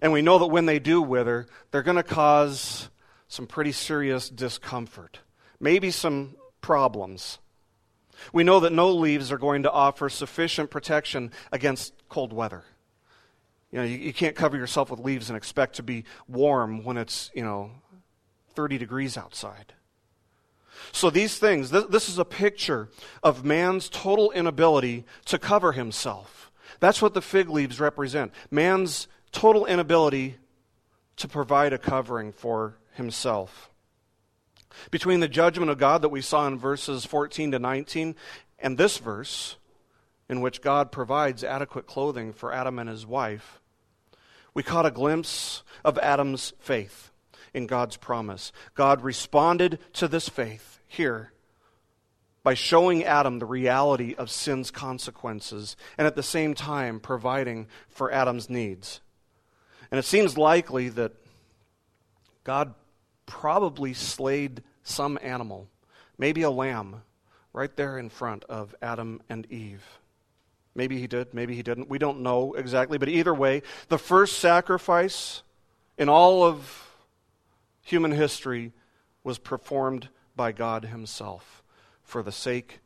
And 0.00 0.12
we 0.12 0.22
know 0.22 0.38
that 0.38 0.48
when 0.48 0.66
they 0.66 0.78
do 0.78 1.00
wither, 1.00 1.46
they're 1.70 1.82
going 1.82 1.96
to 1.96 2.02
cause 2.02 2.90
some 3.28 3.46
pretty 3.46 3.72
serious 3.72 4.28
discomfort, 4.28 5.20
maybe 5.60 5.90
some 5.90 6.36
problems. 6.60 7.38
We 8.32 8.44
know 8.44 8.60
that 8.60 8.72
no 8.72 8.90
leaves 8.92 9.30
are 9.30 9.38
going 9.38 9.62
to 9.62 9.70
offer 9.70 10.08
sufficient 10.08 10.70
protection 10.70 11.30
against 11.52 11.92
cold 12.08 12.32
weather. 12.32 12.64
You 13.76 13.82
know, 13.82 13.88
you, 13.88 13.98
you, 13.98 14.12
can't 14.14 14.34
cover 14.34 14.56
yourself 14.56 14.90
with 14.90 15.00
leaves 15.00 15.28
and 15.28 15.36
expect 15.36 15.76
to 15.76 15.82
be 15.82 16.04
warm 16.26 16.82
when 16.82 16.96
it's, 16.96 17.30
you 17.34 17.44
know, 17.44 17.72
30 18.54 18.78
degrees 18.78 19.18
outside. 19.18 19.74
So 20.92 21.10
these 21.10 21.36
things, 21.38 21.70
this, 21.70 21.84
this 21.84 22.08
is 22.08 22.18
a 22.18 22.24
picture 22.24 22.88
of 23.22 23.44
man's 23.44 23.90
total 23.90 24.30
inability 24.30 25.04
to 25.26 25.38
cover 25.38 25.72
himself. 25.72 26.50
That's 26.80 27.02
what 27.02 27.12
the 27.12 27.20
fig 27.20 27.50
leaves 27.50 27.78
represent. 27.78 28.32
Man's 28.50 29.08
total 29.30 29.66
inability 29.66 30.36
to 31.16 31.28
provide 31.28 31.74
a 31.74 31.78
covering 31.78 32.32
for 32.32 32.78
himself. 32.94 33.68
Between 34.90 35.20
the 35.20 35.28
judgment 35.28 35.70
of 35.70 35.76
God 35.76 36.00
that 36.00 36.08
we 36.08 36.22
saw 36.22 36.46
in 36.46 36.58
verses 36.58 37.04
14 37.04 37.50
to 37.50 37.58
19 37.58 38.14
and 38.58 38.78
this 38.78 38.96
verse, 38.96 39.58
in 40.30 40.40
which 40.40 40.62
God 40.62 40.90
provides 40.90 41.44
adequate 41.44 41.86
clothing 41.86 42.32
for 42.32 42.54
Adam 42.54 42.78
and 42.78 42.88
his 42.88 43.04
wife, 43.04 43.60
we 44.56 44.62
caught 44.62 44.86
a 44.86 44.90
glimpse 44.90 45.62
of 45.84 45.98
Adam's 45.98 46.54
faith 46.60 47.10
in 47.52 47.66
God's 47.66 47.98
promise. 47.98 48.52
God 48.74 49.02
responded 49.02 49.78
to 49.92 50.08
this 50.08 50.30
faith 50.30 50.80
here 50.88 51.30
by 52.42 52.54
showing 52.54 53.04
Adam 53.04 53.38
the 53.38 53.44
reality 53.44 54.14
of 54.14 54.30
sin's 54.30 54.70
consequences 54.70 55.76
and 55.98 56.06
at 56.06 56.16
the 56.16 56.22
same 56.22 56.54
time 56.54 57.00
providing 57.00 57.66
for 57.90 58.10
Adam's 58.10 58.48
needs. 58.48 59.02
And 59.90 59.98
it 59.98 60.06
seems 60.06 60.38
likely 60.38 60.88
that 60.88 61.12
God 62.42 62.72
probably 63.26 63.92
slayed 63.92 64.62
some 64.82 65.18
animal, 65.20 65.68
maybe 66.16 66.40
a 66.40 66.50
lamb, 66.50 67.02
right 67.52 67.76
there 67.76 67.98
in 67.98 68.08
front 68.08 68.44
of 68.44 68.74
Adam 68.80 69.20
and 69.28 69.44
Eve. 69.52 69.84
Maybe 70.76 70.98
he 71.00 71.06
did, 71.06 71.32
maybe 71.32 71.54
he 71.54 71.62
didn't. 71.62 71.88
We 71.88 71.98
don't 71.98 72.20
know 72.20 72.52
exactly. 72.54 72.98
But 72.98 73.08
either 73.08 73.34
way, 73.34 73.62
the 73.88 73.98
first 73.98 74.38
sacrifice 74.38 75.42
in 75.96 76.08
all 76.08 76.44
of 76.44 76.90
human 77.80 78.12
history 78.12 78.72
was 79.24 79.38
performed 79.38 80.08
by 80.36 80.52
God 80.52 80.84
Himself 80.84 81.62
for 82.02 82.22
the 82.22 82.32
sake 82.32 82.80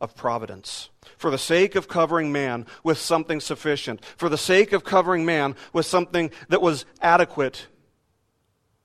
of 0.00 0.16
providence, 0.16 0.88
for 1.18 1.30
the 1.30 1.38
sake 1.38 1.74
of 1.74 1.86
covering 1.86 2.32
man 2.32 2.66
with 2.82 2.96
something 2.96 3.38
sufficient, 3.38 4.02
for 4.16 4.28
the 4.28 4.38
sake 4.38 4.72
of 4.72 4.82
covering 4.82 5.26
man 5.26 5.54
with 5.74 5.84
something 5.84 6.30
that 6.48 6.62
was 6.62 6.86
adequate 7.02 7.66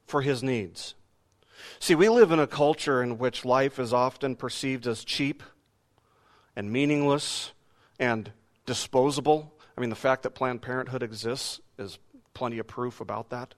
for 0.06 0.22
his 0.22 0.44
needs. 0.44 0.94
See, 1.80 1.96
we 1.96 2.10
live 2.10 2.32
in 2.32 2.40
a 2.40 2.48
culture 2.48 3.02
in 3.02 3.18
which 3.18 3.46
life 3.46 3.80
is 3.80 3.94
often 3.94 4.36
perceived 4.36 4.86
as 4.88 5.06
cheap 5.06 5.42
and 6.56 6.72
meaningless 6.72 7.54
and 8.00 8.32
disposable 8.66 9.56
I 9.78 9.82
mean, 9.82 9.90
the 9.90 9.96
fact 9.96 10.24
that 10.24 10.32
Planned 10.32 10.62
Parenthood 10.62 11.04
exists 11.04 11.60
is 11.78 12.00
plenty 12.34 12.60
of 12.60 12.68
proof 12.68 13.02
about 13.02 13.30
that. 13.30 13.54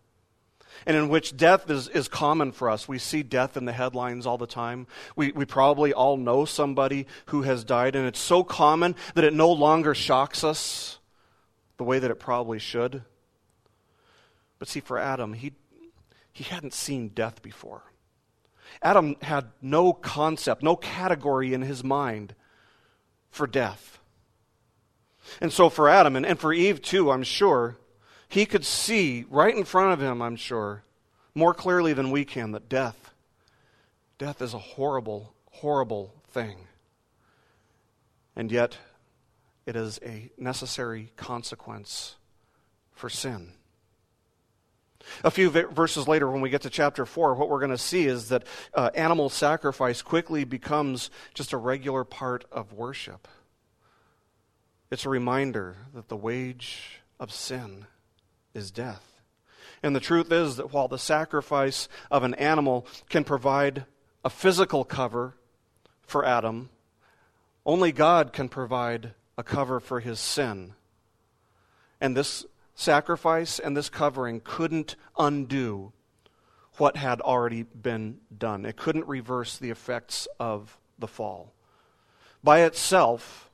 And 0.86 0.98
in 0.98 1.10
which 1.10 1.38
death 1.38 1.70
is, 1.70 1.88
is 1.88 2.08
common 2.08 2.52
for 2.52 2.70
us. 2.70 2.88
We 2.88 3.00
see 3.00 3.24
death 3.24 3.56
in 3.56 3.66
the 3.66 3.72
headlines 3.72 4.26
all 4.26 4.38
the 4.38 4.48
time. 4.48 4.86
We, 5.16 5.32
we 5.32 5.46
probably 5.46 5.94
all 5.94 6.18
know 6.18 6.46
somebody 6.46 7.08
who 7.28 7.44
has 7.44 7.64
died, 7.64 7.96
and 7.96 8.06
it's 8.06 8.20
so 8.20 8.44
common 8.44 8.96
that 9.16 9.24
it 9.24 9.34
no 9.34 9.52
longer 9.52 9.96
shocks 9.96 10.44
us 10.44 11.00
the 11.78 11.84
way 11.84 12.00
that 12.00 12.12
it 12.12 12.20
probably 12.20 12.60
should. 12.60 13.04
But 14.60 14.68
see, 14.68 14.80
for 14.80 14.98
Adam, 14.98 15.34
he, 15.34 15.54
he 16.34 16.44
hadn't 16.44 16.74
seen 16.74 17.10
death 17.10 17.42
before. 17.42 17.84
Adam 18.82 19.16
had 19.22 19.46
no 19.62 19.94
concept, 19.94 20.62
no 20.62 20.76
category 20.76 21.54
in 21.54 21.62
his 21.62 21.84
mind 21.84 22.36
for 23.32 23.48
death. 23.48 23.97
And 25.42 25.52
so 25.52 25.70
for 25.70 25.90
Adam, 25.90 26.16
and, 26.16 26.26
and 26.26 26.40
for 26.40 26.54
Eve 26.54 26.82
too, 26.82 27.12
I'm 27.12 27.24
sure, 27.24 27.78
he 28.30 28.46
could 28.46 28.66
see 28.66 29.26
right 29.30 29.56
in 29.56 29.64
front 29.64 29.94
of 29.94 30.02
him, 30.02 30.22
I'm 30.22 30.36
sure, 30.36 30.84
more 31.34 31.54
clearly 31.54 31.94
than 31.94 32.12
we 32.12 32.26
can, 32.26 32.52
that 32.52 32.70
death, 32.70 33.14
death 34.18 34.42
is 34.42 34.54
a 34.54 34.60
horrible, 34.60 35.34
horrible 35.52 36.14
thing. 36.30 36.68
And 38.36 38.52
yet, 38.52 38.78
it 39.66 39.76
is 39.76 40.00
a 40.04 40.32
necessary 40.38 41.12
consequence 41.16 42.16
for 42.94 43.10
sin. 43.10 43.54
A 45.24 45.32
few 45.32 45.50
verses 45.50 46.08
later, 46.08 46.30
when 46.30 46.42
we 46.42 46.50
get 46.50 46.64
to 46.64 46.70
chapter 46.70 47.06
4, 47.06 47.36
what 47.36 47.50
we're 47.50 47.60
going 47.60 47.72
to 47.72 47.78
see 47.78 48.06
is 48.06 48.30
that 48.30 48.44
uh, 48.74 48.90
animal 48.94 49.30
sacrifice 49.30 50.02
quickly 50.02 50.44
becomes 50.44 51.10
just 51.34 51.54
a 51.54 51.58
regular 51.58 52.04
part 52.04 52.46
of 52.52 52.74
worship. 52.74 53.28
It's 54.90 55.06
a 55.06 55.10
reminder 55.10 55.76
that 55.94 56.08
the 56.08 56.16
wage 56.16 57.02
of 57.20 57.32
sin 57.32 57.86
is 58.54 58.72
death. 58.72 59.22
And 59.84 59.96
the 59.96 60.00
truth 60.00 60.32
is 60.32 60.56
that 60.56 60.74
while 60.74 60.88
the 60.88 60.98
sacrifice 60.98 61.90
of 62.10 62.24
an 62.24 62.34
animal 62.36 62.88
can 63.10 63.24
provide 63.24 63.86
a 64.24 64.30
physical 64.30 64.84
cover 64.84 65.36
for 66.02 66.26
Adam, 66.26 66.70
only 67.66 67.92
God 67.92 68.32
can 68.32 68.48
provide 68.48 69.12
a 69.38 69.44
cover 69.44 69.80
for 69.80 70.00
his 70.00 70.20
sin. 70.20 70.74
And 72.00 72.16
this 72.16 72.46
sacrifice 72.74 73.60
and 73.60 73.76
this 73.76 73.90
covering 73.90 74.42
couldn't 74.44 74.96
undo 75.18 75.92
what 76.78 76.96
had 76.96 77.20
already 77.22 77.64
been 77.64 78.20
done. 78.36 78.66
It 78.66 78.78
couldn't 78.78 79.08
reverse 79.08 79.58
the 79.58 79.70
effects 79.70 80.28
of 80.40 80.80
the 80.98 81.08
fall. 81.08 81.54
By 82.44 82.62
itself, 82.62 83.47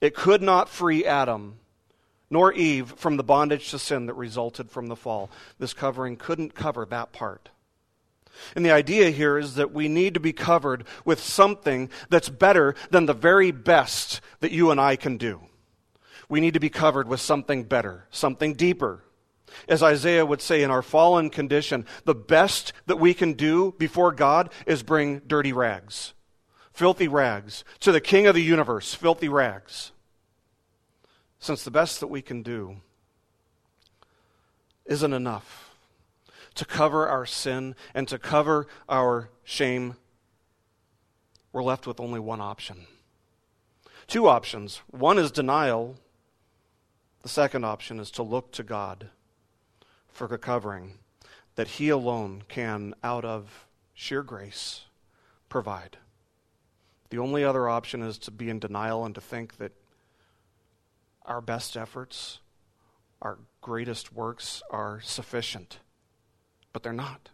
it 0.00 0.14
could 0.14 0.42
not 0.42 0.68
free 0.68 1.04
Adam 1.04 1.58
nor 2.28 2.52
Eve 2.52 2.94
from 2.96 3.16
the 3.16 3.22
bondage 3.22 3.70
to 3.70 3.78
sin 3.78 4.06
that 4.06 4.14
resulted 4.14 4.70
from 4.70 4.88
the 4.88 4.96
fall. 4.96 5.30
This 5.58 5.72
covering 5.72 6.16
couldn't 6.16 6.54
cover 6.54 6.84
that 6.86 7.12
part. 7.12 7.50
And 8.54 8.66
the 8.66 8.72
idea 8.72 9.10
here 9.10 9.38
is 9.38 9.54
that 9.54 9.72
we 9.72 9.88
need 9.88 10.14
to 10.14 10.20
be 10.20 10.32
covered 10.32 10.84
with 11.04 11.20
something 11.20 11.88
that's 12.10 12.28
better 12.28 12.74
than 12.90 13.06
the 13.06 13.14
very 13.14 13.50
best 13.52 14.20
that 14.40 14.50
you 14.50 14.70
and 14.70 14.80
I 14.80 14.96
can 14.96 15.16
do 15.16 15.42
we 16.28 16.40
need 16.40 16.54
to 16.54 16.60
be 16.60 16.70
covered 16.70 17.08
with 17.08 17.20
something 17.20 17.64
better, 17.64 18.06
something 18.10 18.54
deeper. 18.54 19.02
As 19.68 19.82
Isaiah 19.82 20.26
would 20.26 20.42
say, 20.42 20.62
in 20.62 20.70
our 20.70 20.82
fallen 20.82 21.30
condition, 21.30 21.86
the 22.04 22.14
best 22.14 22.72
that 22.86 22.96
we 22.96 23.14
can 23.14 23.34
do 23.34 23.74
before 23.78 24.12
God 24.12 24.50
is 24.66 24.82
bring 24.82 25.20
dirty 25.26 25.52
rags, 25.52 26.14
filthy 26.72 27.08
rags, 27.08 27.64
to 27.80 27.92
the 27.92 28.00
King 28.00 28.26
of 28.26 28.34
the 28.34 28.42
universe, 28.42 28.92
filthy 28.92 29.28
rags. 29.28 29.92
Since 31.38 31.64
the 31.64 31.70
best 31.70 32.00
that 32.00 32.08
we 32.08 32.22
can 32.22 32.42
do 32.42 32.76
isn't 34.84 35.12
enough 35.12 35.74
to 36.54 36.64
cover 36.64 37.06
our 37.08 37.26
sin 37.26 37.74
and 37.94 38.08
to 38.08 38.18
cover 38.18 38.66
our 38.88 39.28
shame, 39.44 39.96
we're 41.52 41.62
left 41.62 41.86
with 41.86 42.00
only 42.00 42.20
one 42.20 42.40
option. 42.40 42.86
Two 44.06 44.28
options. 44.28 44.80
One 44.90 45.18
is 45.18 45.30
denial, 45.30 45.96
the 47.22 47.28
second 47.28 47.64
option 47.64 47.98
is 47.98 48.10
to 48.12 48.22
look 48.22 48.52
to 48.52 48.62
God 48.62 49.08
for 50.08 50.32
a 50.32 50.38
covering 50.38 50.94
that 51.56 51.68
He 51.68 51.88
alone 51.88 52.42
can, 52.48 52.94
out 53.02 53.24
of 53.24 53.66
sheer 53.94 54.22
grace, 54.22 54.82
provide. 55.48 55.96
The 57.10 57.18
only 57.18 57.44
other 57.44 57.68
option 57.68 58.02
is 58.02 58.18
to 58.18 58.30
be 58.30 58.48
in 58.48 58.58
denial 58.58 59.04
and 59.04 59.14
to 59.14 59.20
think 59.20 59.56
that 59.58 59.72
our 61.26 61.40
best 61.40 61.76
efforts, 61.76 62.40
our 63.20 63.38
greatest 63.60 64.12
works 64.12 64.62
are 64.70 65.00
sufficient. 65.00 65.78
But 66.72 66.82
they're 66.82 66.92
not. 66.92 67.30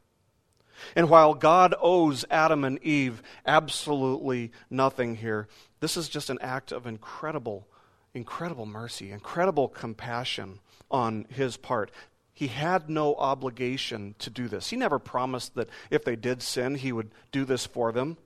And 0.97 1.09
while 1.09 1.35
God 1.35 1.75
owes 1.81 2.25
Adam 2.31 2.65
and 2.65 2.83
Eve 2.83 3.23
absolutely 3.47 4.53
nothing 4.71 5.17
here, 5.17 5.49
this 5.81 5.97
is 5.97 6.09
just 6.09 6.31
an 6.31 6.39
act 6.41 6.73
of 6.73 6.87
incredible 6.87 7.67
incredible 8.15 8.67
mercy, 8.67 9.11
incredible 9.11 9.69
compassion 9.69 10.59
on 10.91 11.27
his 11.31 11.57
part. 11.57 11.91
He 12.35 12.49
had 12.49 12.89
no 12.89 13.15
obligation 13.15 14.15
to 14.19 14.31
do 14.31 14.49
this. 14.49 14.71
He 14.71 14.77
never 14.77 14.99
promised 14.99 15.55
that 15.55 15.69
if 15.91 16.05
they 16.05 16.17
did 16.17 16.43
sin, 16.43 16.75
he 16.75 16.93
would 16.93 17.11
do 17.31 17.45
this 17.45 17.67
for 17.67 17.93
them. 17.93 18.17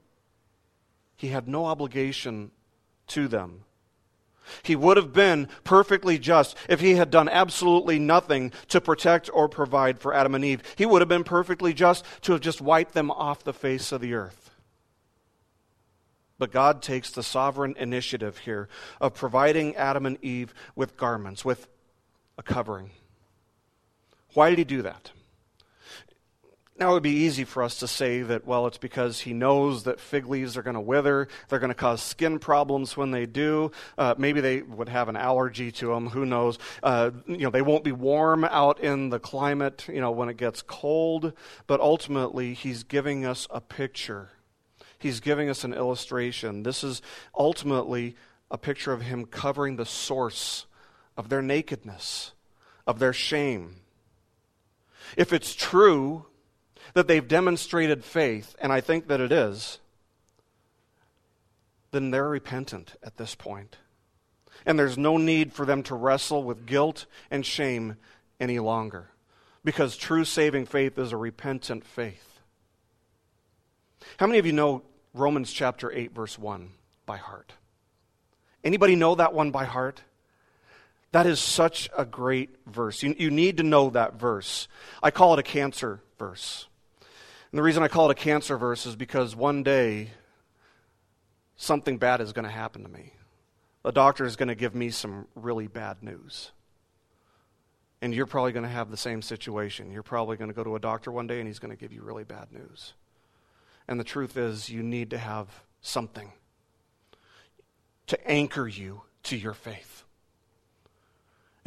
He 1.16 1.28
had 1.28 1.48
no 1.48 1.66
obligation 1.66 2.50
to 3.08 3.28
them. 3.28 3.64
He 4.62 4.76
would 4.76 4.96
have 4.96 5.12
been 5.12 5.48
perfectly 5.64 6.18
just 6.18 6.56
if 6.68 6.80
he 6.80 6.94
had 6.94 7.10
done 7.10 7.28
absolutely 7.28 7.98
nothing 7.98 8.52
to 8.68 8.80
protect 8.80 9.30
or 9.32 9.48
provide 9.48 9.98
for 9.98 10.14
Adam 10.14 10.34
and 10.34 10.44
Eve. 10.44 10.62
He 10.76 10.86
would 10.86 11.02
have 11.02 11.08
been 11.08 11.24
perfectly 11.24 11.72
just 11.74 12.04
to 12.22 12.32
have 12.32 12.40
just 12.40 12.60
wiped 12.60 12.94
them 12.94 13.10
off 13.10 13.44
the 13.44 13.52
face 13.52 13.92
of 13.92 14.00
the 14.00 14.14
earth. 14.14 14.50
But 16.38 16.52
God 16.52 16.82
takes 16.82 17.10
the 17.10 17.22
sovereign 17.22 17.74
initiative 17.78 18.38
here 18.38 18.68
of 19.00 19.14
providing 19.14 19.74
Adam 19.76 20.04
and 20.04 20.22
Eve 20.22 20.52
with 20.74 20.96
garments, 20.96 21.44
with 21.44 21.66
a 22.36 22.42
covering. 22.42 22.90
Why 24.34 24.50
did 24.50 24.58
he 24.58 24.64
do 24.64 24.82
that? 24.82 25.12
Now, 26.78 26.90
it 26.90 26.94
would 26.94 27.02
be 27.02 27.10
easy 27.10 27.44
for 27.44 27.62
us 27.62 27.78
to 27.78 27.88
say 27.88 28.20
that, 28.20 28.46
well, 28.46 28.66
it's 28.66 28.76
because 28.76 29.20
he 29.20 29.32
knows 29.32 29.84
that 29.84 29.98
fig 29.98 30.26
leaves 30.26 30.56
are 30.58 30.62
going 30.62 30.74
to 30.74 30.80
wither. 30.80 31.26
They're 31.48 31.58
going 31.58 31.70
to 31.70 31.74
cause 31.74 32.02
skin 32.02 32.38
problems 32.38 32.96
when 32.96 33.12
they 33.12 33.24
do. 33.24 33.72
Uh, 33.96 34.14
maybe 34.18 34.42
they 34.42 34.60
would 34.60 34.90
have 34.90 35.08
an 35.08 35.16
allergy 35.16 35.72
to 35.72 35.86
them. 35.86 36.08
Who 36.08 36.26
knows? 36.26 36.58
Uh, 36.82 37.12
you 37.26 37.38
know, 37.38 37.50
they 37.50 37.62
won't 37.62 37.82
be 37.82 37.92
warm 37.92 38.44
out 38.44 38.80
in 38.80 39.08
the 39.08 39.18
climate, 39.18 39.86
you 39.88 40.02
know, 40.02 40.10
when 40.10 40.28
it 40.28 40.36
gets 40.36 40.60
cold. 40.60 41.32
But 41.66 41.80
ultimately, 41.80 42.52
he's 42.52 42.82
giving 42.84 43.24
us 43.24 43.46
a 43.50 43.60
picture 43.60 44.32
he's 44.98 45.20
giving 45.20 45.48
us 45.48 45.64
an 45.64 45.72
illustration. 45.72 46.62
This 46.62 46.82
is 46.82 47.02
ultimately 47.36 48.16
a 48.50 48.58
picture 48.58 48.92
of 48.92 49.02
him 49.02 49.26
covering 49.26 49.76
the 49.76 49.86
source 49.86 50.66
of 51.16 51.28
their 51.28 51.42
nakedness, 51.42 52.32
of 52.86 52.98
their 52.98 53.12
shame. 53.12 53.76
If 55.16 55.32
it's 55.32 55.54
true 55.54 56.26
that 56.96 57.08
they've 57.08 57.28
demonstrated 57.28 58.02
faith, 58.02 58.56
and 58.58 58.72
I 58.72 58.80
think 58.80 59.08
that 59.08 59.20
it 59.20 59.30
is, 59.30 59.80
then 61.90 62.10
they're 62.10 62.26
repentant 62.26 62.94
at 63.02 63.18
this 63.18 63.34
point. 63.34 63.76
And 64.64 64.78
there's 64.78 64.96
no 64.96 65.18
need 65.18 65.52
for 65.52 65.66
them 65.66 65.82
to 65.84 65.94
wrestle 65.94 66.42
with 66.42 66.64
guilt 66.64 67.04
and 67.30 67.44
shame 67.44 67.98
any 68.40 68.58
longer. 68.58 69.10
Because 69.62 69.98
true 69.98 70.24
saving 70.24 70.64
faith 70.64 70.96
is 70.96 71.12
a 71.12 71.18
repentant 71.18 71.84
faith. 71.84 72.40
How 74.16 74.26
many 74.26 74.38
of 74.38 74.46
you 74.46 74.54
know 74.54 74.80
Romans 75.12 75.52
chapter 75.52 75.92
8 75.92 76.14
verse 76.14 76.38
1 76.38 76.70
by 77.04 77.18
heart? 77.18 77.52
Anybody 78.64 78.96
know 78.96 79.16
that 79.16 79.34
one 79.34 79.50
by 79.50 79.66
heart? 79.66 80.00
That 81.12 81.26
is 81.26 81.40
such 81.40 81.90
a 81.94 82.06
great 82.06 82.56
verse. 82.66 83.02
You, 83.02 83.14
you 83.18 83.30
need 83.30 83.58
to 83.58 83.62
know 83.62 83.90
that 83.90 84.14
verse. 84.14 84.66
I 85.02 85.10
call 85.10 85.34
it 85.34 85.40
a 85.40 85.42
cancer 85.42 86.00
verse. 86.18 86.68
And 87.56 87.58
the 87.58 87.64
reason 87.64 87.82
I 87.82 87.88
call 87.88 88.10
it 88.10 88.12
a 88.12 88.22
cancer 88.22 88.58
verse 88.58 88.84
is 88.84 88.96
because 88.96 89.34
one 89.34 89.62
day 89.62 90.10
something 91.56 91.96
bad 91.96 92.20
is 92.20 92.34
going 92.34 92.44
to 92.44 92.50
happen 92.50 92.82
to 92.82 92.88
me. 92.90 93.14
A 93.82 93.90
doctor 93.90 94.26
is 94.26 94.36
going 94.36 94.50
to 94.50 94.54
give 94.54 94.74
me 94.74 94.90
some 94.90 95.26
really 95.34 95.66
bad 95.66 96.02
news. 96.02 96.50
And 98.02 98.14
you're 98.14 98.26
probably 98.26 98.52
going 98.52 98.64
to 98.64 98.68
have 98.68 98.90
the 98.90 98.98
same 98.98 99.22
situation. 99.22 99.90
You're 99.90 100.02
probably 100.02 100.36
going 100.36 100.50
to 100.50 100.54
go 100.54 100.64
to 100.64 100.76
a 100.76 100.78
doctor 100.78 101.10
one 101.10 101.26
day 101.26 101.38
and 101.38 101.46
he's 101.46 101.58
going 101.58 101.70
to 101.70 101.80
give 101.80 101.94
you 101.94 102.02
really 102.02 102.24
bad 102.24 102.52
news. 102.52 102.92
And 103.88 103.98
the 103.98 104.04
truth 104.04 104.36
is, 104.36 104.68
you 104.68 104.82
need 104.82 105.08
to 105.08 105.16
have 105.16 105.48
something 105.80 106.32
to 108.08 108.30
anchor 108.30 108.68
you 108.68 109.00
to 109.22 109.36
your 109.38 109.54
faith. 109.54 110.04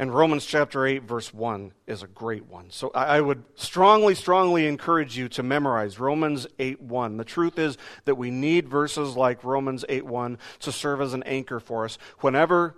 And 0.00 0.14
Romans 0.14 0.46
chapter 0.46 0.86
8, 0.86 1.02
verse 1.02 1.34
1 1.34 1.72
is 1.86 2.02
a 2.02 2.06
great 2.06 2.46
one. 2.46 2.70
So 2.70 2.90
I 2.94 3.20
would 3.20 3.44
strongly, 3.54 4.14
strongly 4.14 4.66
encourage 4.66 5.14
you 5.14 5.28
to 5.28 5.42
memorize 5.42 6.00
Romans 6.00 6.46
8, 6.58 6.80
1. 6.80 7.18
The 7.18 7.24
truth 7.26 7.58
is 7.58 7.76
that 8.06 8.14
we 8.14 8.30
need 8.30 8.66
verses 8.66 9.14
like 9.14 9.44
Romans 9.44 9.84
8, 9.90 10.06
1 10.06 10.38
to 10.60 10.72
serve 10.72 11.02
as 11.02 11.12
an 11.12 11.22
anchor 11.24 11.60
for 11.60 11.84
us 11.84 11.98
whenever 12.20 12.76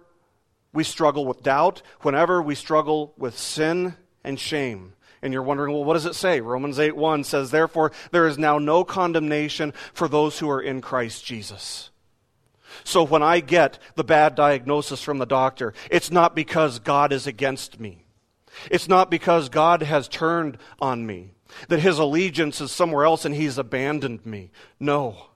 we 0.73 0.83
struggle 0.83 1.25
with 1.25 1.45
doubt, 1.45 1.83
whenever 2.01 2.43
we 2.43 2.57
struggle 2.57 3.15
with 3.17 3.39
sin 3.39 3.95
and 4.25 4.37
shame. 4.37 4.95
And 5.23 5.33
you're 5.33 5.45
wondering, 5.45 5.73
well, 5.73 5.85
what 5.85 5.95
does 5.95 6.07
it 6.07 6.17
say? 6.17 6.41
Romans 6.41 6.81
8 6.81 6.97
1 6.97 7.23
says, 7.23 7.53
Therefore, 7.53 7.93
there 8.11 8.27
is 8.27 8.37
now 8.37 8.59
no 8.59 8.83
condemnation 8.83 9.75
for 9.95 10.09
those 10.09 10.41
who 10.41 10.51
are 10.51 10.61
in 10.61 10.81
Christ 10.81 11.25
Jesus. 11.25 11.92
So 12.85 13.03
when 13.03 13.23
I 13.23 13.41
get 13.41 13.79
the 13.95 14.05
bad 14.05 14.35
diagnosis 14.35 15.03
from 15.03 15.19
the 15.19 15.27
doctor, 15.27 15.75
it's 15.91 16.11
not 16.11 16.35
because 16.35 16.79
God 16.79 17.13
is 17.13 17.27
against 17.27 17.81
me. 17.81 18.05
It's 18.71 18.89
not 18.89 19.11
because 19.11 19.49
God 19.49 19.83
has 19.83 20.09
turned 20.09 20.59
on 20.81 21.07
me, 21.07 21.35
that 21.69 21.81
his 21.81 21.99
allegiance 21.99 22.61
is 22.61 22.71
somewhere 22.71 23.05
else 23.05 23.25
and 23.25 23.35
he's 23.35 23.59
abandoned 23.59 24.25
me. 24.27 24.51
No. 24.79 25.27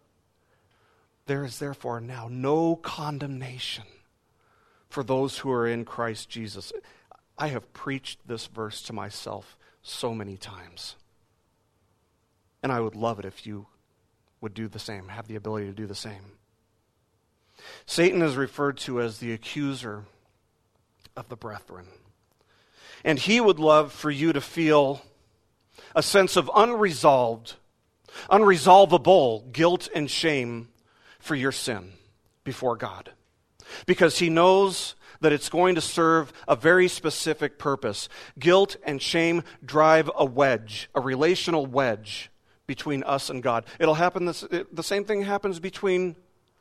There 1.27 1.45
is 1.45 1.59
therefore 1.59 2.01
now 2.01 2.29
no 2.31 2.77
condemnation 2.77 3.85
for 4.89 5.03
those 5.03 5.39
who 5.39 5.51
are 5.51 5.67
in 5.67 5.85
Christ 5.85 6.29
Jesus. 6.29 6.73
I 7.39 7.49
have 7.49 7.73
preached 7.73 8.27
this 8.27 8.47
verse 8.47 8.83
to 8.83 8.93
myself 8.93 9.59
so 9.83 10.15
many 10.15 10.37
times. 10.37 10.97
And 12.63 12.73
I 12.73 12.81
would 12.81 12.97
love 12.97 13.19
it 13.19 13.25
if 13.25 13.47
you 13.47 13.67
would 14.41 14.55
do 14.55 14.69
the 14.69 14.79
same, 14.79 15.09
have 15.09 15.29
the 15.29 15.37
ability 15.37 15.67
to 15.67 15.73
do 15.73 15.87
the 15.87 15.95
same. 15.95 16.33
Satan 17.87 18.21
is 18.21 18.37
referred 18.37 18.77
to 18.79 19.01
as 19.01 19.19
the 19.19 19.33
accuser 19.33 20.05
of 21.17 21.29
the 21.29 21.37
brethren. 21.37 21.87
And 23.05 23.19
he 23.19 23.41
would 23.41 23.59
love 23.59 23.93
for 23.93 24.11
you 24.11 24.33
to 24.33 24.41
feel 24.41 25.03
a 25.95 26.03
sense 26.03 26.37
of 26.37 26.51
unresolved, 26.55 27.55
unresolvable 28.31 29.53
guilt 29.53 29.89
and 29.95 30.11
shame 30.11 30.69
for 31.21 31.35
your 31.35 31.53
sin 31.53 31.93
before 32.45 32.77
God. 32.77 33.11
Because 33.87 34.19
he 34.19 34.29
knows 34.29 34.95
that 35.21 35.33
it's 35.33 35.49
going 35.49 35.77
to 35.77 35.81
serve 35.81 36.33
a 36.47 36.57
very 36.57 36.89
specific 36.89 37.59
purpose. 37.59 38.09
Guilt 38.39 38.77
and 38.85 39.01
shame 39.01 39.43
drive 39.65 40.11
a 40.17 40.25
wedge, 40.25 40.91
a 40.95 41.01
relational 41.01 41.67
wedge 41.67 42.31
between 42.67 43.03
us 43.05 43.31
and 43.31 43.43
God. 43.43 43.65
It'll 43.79 43.95
happen, 43.95 44.27
this, 44.27 44.43
it, 44.43 44.75
the 44.75 44.83
same 44.83 45.05
thing 45.05 45.23
happens 45.23 45.61
between 45.61 46.17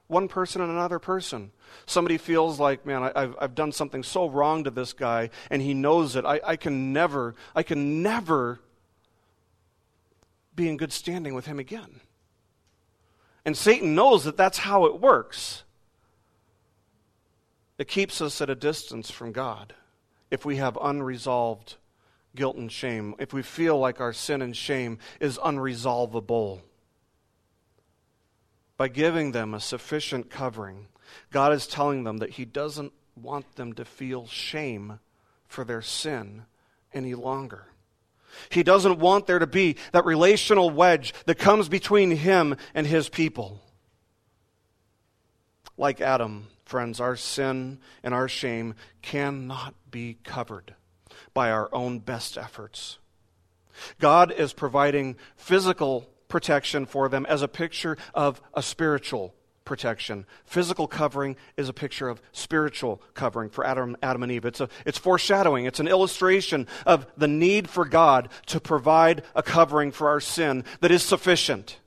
one 0.07 0.27
person 0.27 0.61
and 0.61 0.71
another 0.71 0.99
person. 0.99 1.51
Somebody 1.85 2.17
feels 2.17 2.59
like, 2.59 2.85
man, 2.85 3.03
I, 3.15 3.21
have 3.21 3.35
I've 3.39 3.55
done 3.55 3.71
something 3.71 4.03
so 4.03 4.29
wrong 4.29 4.63
to 4.65 4.71
this 4.71 4.93
guy, 4.93 5.29
and 5.49 5.61
he 5.61 5.73
knows 5.73 6.15
it. 6.15 6.25
I, 6.25 6.39
I 6.43 6.55
can 6.55 6.93
never, 6.93 7.35
I 7.55 7.63
can 7.63 8.03
never 8.03 8.59
be 10.55 10.69
in 10.69 10.77
good 10.77 10.93
standing 10.93 11.33
with 11.33 11.47
him 11.47 11.59
again. 11.59 11.99
And 13.45 13.57
Satan 13.57 13.95
knows 13.95 14.23
that 14.23 14.37
that's 14.37 14.59
how 14.59 14.85
it 14.85 14.99
works. 14.99 15.63
It 17.77 17.87
keeps 17.87 18.21
us 18.21 18.41
at 18.41 18.49
a 18.49 18.55
distance 18.55 19.11
from 19.11 19.31
God 19.31 19.73
if 20.31 20.45
we 20.45 20.57
have 20.57 20.77
unresolved 20.81 21.75
guilt 22.35 22.57
and 22.57 22.71
shame, 22.71 23.15
if 23.19 23.33
we 23.33 23.41
feel 23.41 23.77
like 23.77 23.99
our 23.99 24.13
sin 24.13 24.41
and 24.41 24.55
shame 24.55 24.97
is 25.19 25.37
unresolvable 25.37 26.61
by 28.77 28.87
giving 28.87 29.31
them 29.31 29.53
a 29.53 29.59
sufficient 29.59 30.29
covering, 30.29 30.87
God 31.31 31.53
is 31.53 31.67
telling 31.67 32.03
them 32.03 32.17
that 32.17 32.31
He 32.31 32.45
doesn't 32.45 32.93
want 33.15 33.55
them 33.55 33.73
to 33.73 33.85
feel 33.85 34.27
shame 34.27 34.99
for 35.47 35.63
their 35.63 35.81
sin 35.81 36.43
any 36.93 37.13
longer. 37.13 37.67
He 38.49 38.63
doesn't 38.63 38.99
want 38.99 39.27
there 39.27 39.39
to 39.39 39.47
be 39.47 39.77
that 39.93 40.05
relational 40.05 40.69
wedge 40.69 41.13
that 41.25 41.37
comes 41.37 41.69
between 41.69 42.11
Him 42.11 42.57
and 42.73 42.85
His 42.85 43.07
people. 43.07 43.61
Like 45.77 46.01
Adam, 46.01 46.47
friends, 46.65 46.99
our 46.99 47.15
sin 47.15 47.79
and 48.03 48.13
our 48.13 48.27
shame 48.27 48.75
cannot 49.01 49.75
be 49.89 50.17
covered 50.23 50.75
by 51.33 51.51
our 51.51 51.69
own 51.73 51.99
best 51.99 52.37
efforts. 52.37 52.97
God 53.99 54.31
is 54.31 54.53
providing 54.53 55.17
physical 55.35 56.09
protection 56.35 56.85
for 56.85 57.07
them 57.07 57.25
as 57.27 57.41
a 57.41 57.47
picture 57.47 57.95
of 58.13 58.41
a 58.53 58.61
spiritual 58.61 59.33
protection. 59.63 60.25
Physical 60.43 60.85
covering 60.85 61.37
is 61.55 61.69
a 61.69 61.73
picture 61.73 62.09
of 62.09 62.21
spiritual 62.33 63.01
covering 63.13 63.49
for 63.49 63.65
Adam, 63.65 63.95
Adam 64.03 64.21
and 64.21 64.33
Eve. 64.33 64.43
It's, 64.43 64.59
a, 64.59 64.67
it's 64.85 64.97
foreshadowing, 64.97 65.63
it's 65.63 65.79
an 65.79 65.87
illustration 65.87 66.67
of 66.85 67.07
the 67.15 67.29
need 67.29 67.69
for 67.69 67.85
God 67.85 68.27
to 68.47 68.59
provide 68.59 69.21
a 69.33 69.41
covering 69.41 69.93
for 69.93 70.09
our 70.09 70.19
sin 70.19 70.65
that 70.81 70.91
is 70.91 71.03
sufficient. 71.03 71.79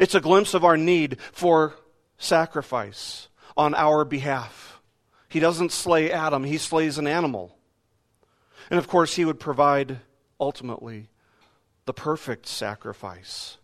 It's 0.00 0.16
a 0.16 0.20
glimpse 0.20 0.52
of 0.52 0.64
our 0.64 0.76
need 0.76 1.18
for 1.30 1.76
sacrifice 2.18 3.28
on 3.56 3.72
our 3.76 4.04
behalf. 4.04 4.80
He 5.28 5.38
doesn't 5.38 5.70
slay 5.70 6.10
Adam, 6.10 6.42
he 6.42 6.58
slays 6.58 6.98
an 6.98 7.06
animal. 7.06 7.56
And 8.68 8.80
of 8.80 8.88
course, 8.88 9.14
he 9.14 9.24
would 9.24 9.38
provide 9.38 10.00
ultimately 10.40 11.08
the 11.86 11.94
perfect 11.94 12.46
sacrifice 12.46 13.56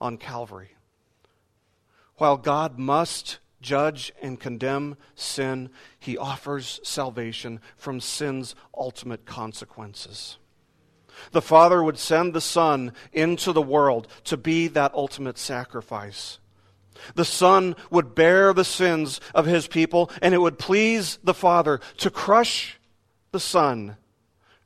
on 0.00 0.18
Calvary. 0.18 0.70
While 2.16 2.36
God 2.36 2.78
must 2.78 3.38
judge 3.60 4.12
and 4.20 4.38
condemn 4.38 4.96
sin, 5.14 5.70
he 5.98 6.18
offers 6.18 6.80
salvation 6.82 7.60
from 7.76 8.00
sin's 8.00 8.54
ultimate 8.76 9.24
consequences. 9.24 10.38
The 11.32 11.42
Father 11.42 11.82
would 11.82 11.98
send 11.98 12.32
the 12.32 12.40
Son 12.40 12.92
into 13.12 13.52
the 13.52 13.62
world 13.62 14.06
to 14.24 14.36
be 14.36 14.68
that 14.68 14.94
ultimate 14.94 15.38
sacrifice. 15.38 16.38
The 17.14 17.24
Son 17.24 17.76
would 17.90 18.14
bear 18.14 18.52
the 18.52 18.64
sins 18.64 19.20
of 19.34 19.46
his 19.46 19.68
people, 19.68 20.10
and 20.20 20.34
it 20.34 20.38
would 20.38 20.58
please 20.58 21.18
the 21.22 21.34
Father 21.34 21.80
to 21.98 22.10
crush 22.10 22.78
the 23.30 23.40
Son 23.40 23.96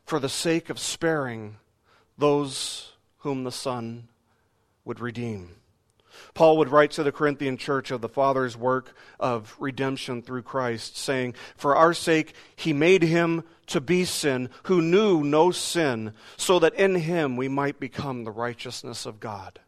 for 0.05 0.19
the 0.19 0.29
sake 0.29 0.71
of 0.71 0.79
sparing 0.79 1.57
those 2.23 2.93
whom 3.19 3.43
the 3.43 3.51
Son 3.51 4.07
would 4.85 5.01
redeem. 5.01 5.57
Paul 6.35 6.57
would 6.59 6.69
write 6.69 6.93
to 6.93 7.03
the 7.03 7.11
Corinthian 7.11 7.57
church 7.57 7.91
of 7.91 8.01
the 8.01 8.09
Father's 8.09 8.57
work 8.57 8.95
of 9.19 9.57
redemption 9.59 10.23
through 10.23 10.43
Christ, 10.43 10.97
saying, 10.97 11.35
For 11.57 11.75
our 11.75 11.93
sake 11.93 12.35
he 12.55 12.73
made 12.73 13.03
him 13.03 13.43
to 13.67 13.81
be 13.81 14.05
sin, 14.05 14.51
who 14.65 14.81
knew 14.81 15.25
no 15.25 15.51
sin, 15.51 16.13
so 16.37 16.61
that 16.61 16.75
in 16.75 16.95
him 16.95 17.37
we 17.37 17.49
might 17.49 17.81
become 17.81 18.23
the 18.23 18.31
righteousness 18.31 19.05
of 19.05 19.19
God. 19.19 19.59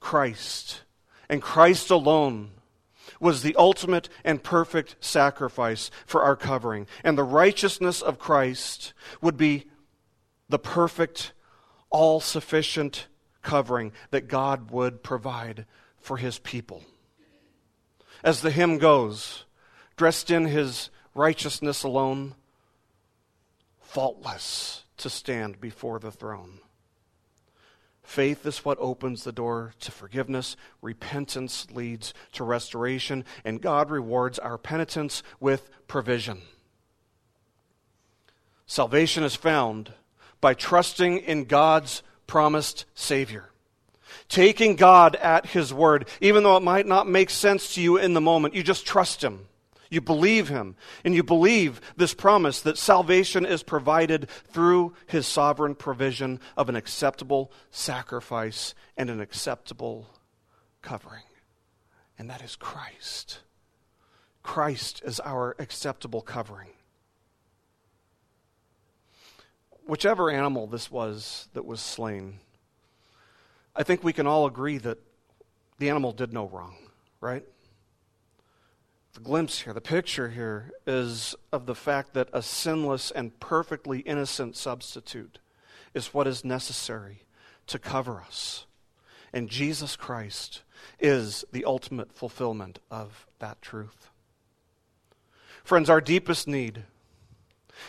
Christ, 0.00 0.84
and 1.28 1.42
Christ 1.42 1.90
alone, 1.90 2.52
was 3.20 3.42
the 3.42 3.54
ultimate 3.56 4.08
and 4.24 4.42
perfect 4.42 4.96
sacrifice 5.00 5.90
for 6.06 6.22
our 6.22 6.34
covering. 6.34 6.86
And 7.04 7.18
the 7.18 7.24
righteousness 7.24 8.00
of 8.00 8.18
Christ 8.18 8.94
would 9.20 9.36
be 9.36 9.66
the 10.52 10.58
perfect, 10.58 11.32
all 11.88 12.20
sufficient 12.20 13.06
covering 13.40 13.90
that 14.10 14.28
God 14.28 14.70
would 14.70 15.02
provide 15.02 15.64
for 15.98 16.18
his 16.18 16.38
people. 16.38 16.84
As 18.22 18.42
the 18.42 18.50
hymn 18.50 18.76
goes, 18.76 19.46
dressed 19.96 20.30
in 20.30 20.44
his 20.44 20.90
righteousness 21.14 21.84
alone, 21.84 22.34
faultless 23.80 24.84
to 24.98 25.08
stand 25.08 25.58
before 25.58 25.98
the 25.98 26.12
throne. 26.12 26.58
Faith 28.02 28.44
is 28.44 28.62
what 28.62 28.76
opens 28.78 29.24
the 29.24 29.32
door 29.32 29.72
to 29.80 29.90
forgiveness. 29.90 30.54
Repentance 30.82 31.66
leads 31.70 32.12
to 32.32 32.44
restoration, 32.44 33.24
and 33.42 33.62
God 33.62 33.90
rewards 33.90 34.38
our 34.38 34.58
penitence 34.58 35.22
with 35.40 35.70
provision. 35.88 36.42
Salvation 38.66 39.24
is 39.24 39.34
found 39.34 39.94
by 40.42 40.52
trusting 40.52 41.20
in 41.20 41.44
God's 41.44 42.02
promised 42.26 42.84
Savior. 42.94 43.48
Taking 44.28 44.76
God 44.76 45.16
at 45.16 45.46
His 45.46 45.72
word, 45.72 46.08
even 46.20 46.42
though 46.42 46.58
it 46.58 46.62
might 46.62 46.86
not 46.86 47.08
make 47.08 47.30
sense 47.30 47.74
to 47.74 47.80
you 47.80 47.96
in 47.96 48.12
the 48.12 48.20
moment, 48.20 48.54
you 48.54 48.62
just 48.62 48.84
trust 48.84 49.22
Him. 49.24 49.46
You 49.88 50.00
believe 50.00 50.48
Him, 50.48 50.74
and 51.04 51.14
you 51.14 51.22
believe 51.22 51.80
this 51.96 52.12
promise 52.12 52.60
that 52.62 52.78
salvation 52.78 53.46
is 53.46 53.62
provided 53.62 54.28
through 54.48 54.94
His 55.06 55.26
sovereign 55.26 55.74
provision 55.74 56.40
of 56.56 56.68
an 56.68 56.76
acceptable 56.76 57.52
sacrifice 57.70 58.74
and 58.96 59.08
an 59.10 59.20
acceptable 59.20 60.08
covering. 60.80 61.22
And 62.18 62.28
that 62.30 62.42
is 62.42 62.56
Christ. 62.56 63.38
Christ 64.42 65.02
is 65.04 65.20
our 65.20 65.54
acceptable 65.58 66.20
covering 66.20 66.70
whichever 69.86 70.30
animal 70.30 70.66
this 70.66 70.90
was 70.90 71.48
that 71.54 71.64
was 71.64 71.80
slain, 71.80 72.38
I 73.74 73.82
think 73.82 74.04
we 74.04 74.12
can 74.12 74.26
all 74.26 74.46
agree 74.46 74.78
that 74.78 74.98
the 75.78 75.88
animal 75.90 76.12
did 76.12 76.32
no 76.32 76.46
wrong, 76.48 76.76
right? 77.20 77.44
The 79.14 79.20
glimpse 79.20 79.60
here, 79.60 79.72
the 79.72 79.80
picture 79.80 80.30
here, 80.30 80.72
is 80.86 81.34
of 81.52 81.66
the 81.66 81.74
fact 81.74 82.14
that 82.14 82.28
a 82.32 82.42
sinless 82.42 83.10
and 83.10 83.38
perfectly 83.40 84.00
innocent 84.00 84.56
substitute 84.56 85.38
is 85.92 86.14
what 86.14 86.26
is 86.26 86.44
necessary 86.44 87.24
to 87.66 87.78
cover 87.78 88.20
us. 88.20 88.66
And 89.32 89.48
Jesus 89.48 89.96
Christ 89.96 90.62
is 90.98 91.44
the 91.52 91.64
ultimate 91.64 92.12
fulfillment 92.12 92.78
of 92.90 93.26
that 93.38 93.60
truth. 93.60 94.10
Friends, 95.64 95.88
our 95.88 96.00
deepest 96.00 96.48
need 96.48 96.84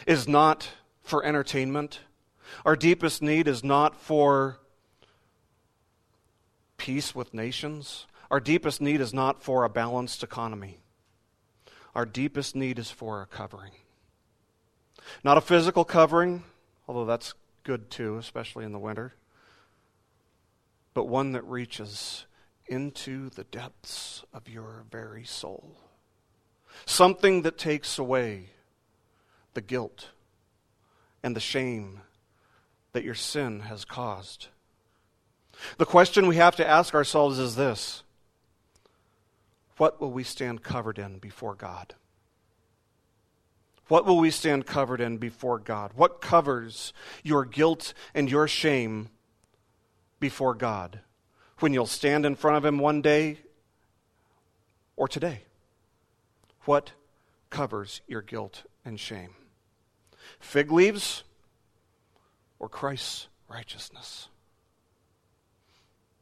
is 0.05 0.27
not 0.27 0.69
for 1.03 1.23
entertainment. 1.23 1.99
Our 2.65 2.75
deepest 2.75 3.21
need 3.21 3.47
is 3.47 3.63
not 3.63 3.95
for 3.95 4.59
peace 6.77 7.13
with 7.13 7.33
nations. 7.33 8.07
Our 8.31 8.39
deepest 8.39 8.81
need 8.81 9.01
is 9.01 9.13
not 9.13 9.43
for 9.43 9.63
a 9.63 9.69
balanced 9.69 10.23
economy. 10.23 10.79
Our 11.93 12.05
deepest 12.05 12.55
need 12.55 12.79
is 12.79 12.89
for 12.89 13.21
a 13.21 13.25
covering. 13.25 13.73
Not 15.23 15.37
a 15.37 15.41
physical 15.41 15.85
covering, 15.85 16.43
although 16.87 17.05
that's 17.05 17.33
good 17.63 17.89
too, 17.89 18.17
especially 18.17 18.65
in 18.65 18.71
the 18.71 18.79
winter, 18.79 19.13
but 20.93 21.07
one 21.07 21.33
that 21.33 21.43
reaches 21.43 22.25
into 22.65 23.29
the 23.29 23.43
depths 23.43 24.23
of 24.33 24.47
your 24.47 24.85
very 24.89 25.23
soul. 25.23 25.75
Something 26.85 27.43
that 27.43 27.57
takes 27.57 27.99
away 27.99 28.49
the 29.53 29.61
guilt 29.61 30.09
and 31.23 31.35
the 31.35 31.39
shame 31.39 32.01
that 32.91 33.03
your 33.03 33.15
sin 33.15 33.61
has 33.61 33.85
caused. 33.85 34.47
The 35.77 35.85
question 35.85 36.27
we 36.27 36.35
have 36.35 36.55
to 36.57 36.67
ask 36.67 36.93
ourselves 36.93 37.39
is 37.39 37.55
this 37.55 38.03
What 39.77 39.99
will 40.01 40.11
we 40.11 40.23
stand 40.23 40.63
covered 40.63 40.99
in 40.99 41.19
before 41.19 41.55
God? 41.55 41.95
What 43.87 44.05
will 44.05 44.17
we 44.17 44.31
stand 44.31 44.65
covered 44.65 45.01
in 45.01 45.17
before 45.17 45.59
God? 45.59 45.91
What 45.95 46.21
covers 46.21 46.93
your 47.21 47.45
guilt 47.45 47.93
and 48.13 48.29
your 48.29 48.47
shame 48.47 49.09
before 50.19 50.55
God? 50.55 50.99
When 51.59 51.73
you'll 51.73 51.85
stand 51.85 52.25
in 52.25 52.35
front 52.35 52.57
of 52.57 52.65
Him 52.65 52.79
one 52.79 53.01
day 53.01 53.39
or 54.95 55.07
today? 55.07 55.43
What 56.65 56.93
covers 57.49 58.01
your 58.07 58.21
guilt 58.21 58.63
and 58.85 58.99
shame? 58.99 59.35
Fig 60.43 60.71
leaves 60.71 61.23
or 62.59 62.69
Christ's 62.69 63.27
righteousness? 63.47 64.27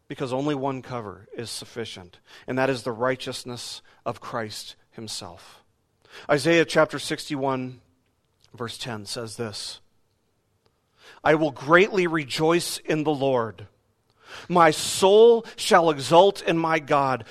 Because 0.08 0.32
only 0.32 0.56
one 0.56 0.82
cover 0.82 1.28
is 1.36 1.50
sufficient, 1.50 2.20
and 2.48 2.58
that 2.58 2.70
is 2.70 2.84
the 2.84 2.92
righteousness 2.92 3.82
of 4.06 4.22
Christ 4.22 4.76
Himself. 4.92 5.64
Isaiah 6.30 6.66
chapter 6.66 7.00
61, 7.00 7.82
verse 8.54 8.78
10 8.78 9.06
says 9.06 9.38
this 9.38 9.82
I 11.24 11.36
will 11.36 11.52
greatly 11.52 12.08
rejoice 12.08 12.78
in 12.78 13.04
the 13.04 13.14
Lord. 13.14 13.68
My 14.48 14.72
soul 14.72 15.46
shall 15.56 15.90
exult 15.90 16.42
in 16.42 16.58
my 16.58 16.80
God, 16.80 17.26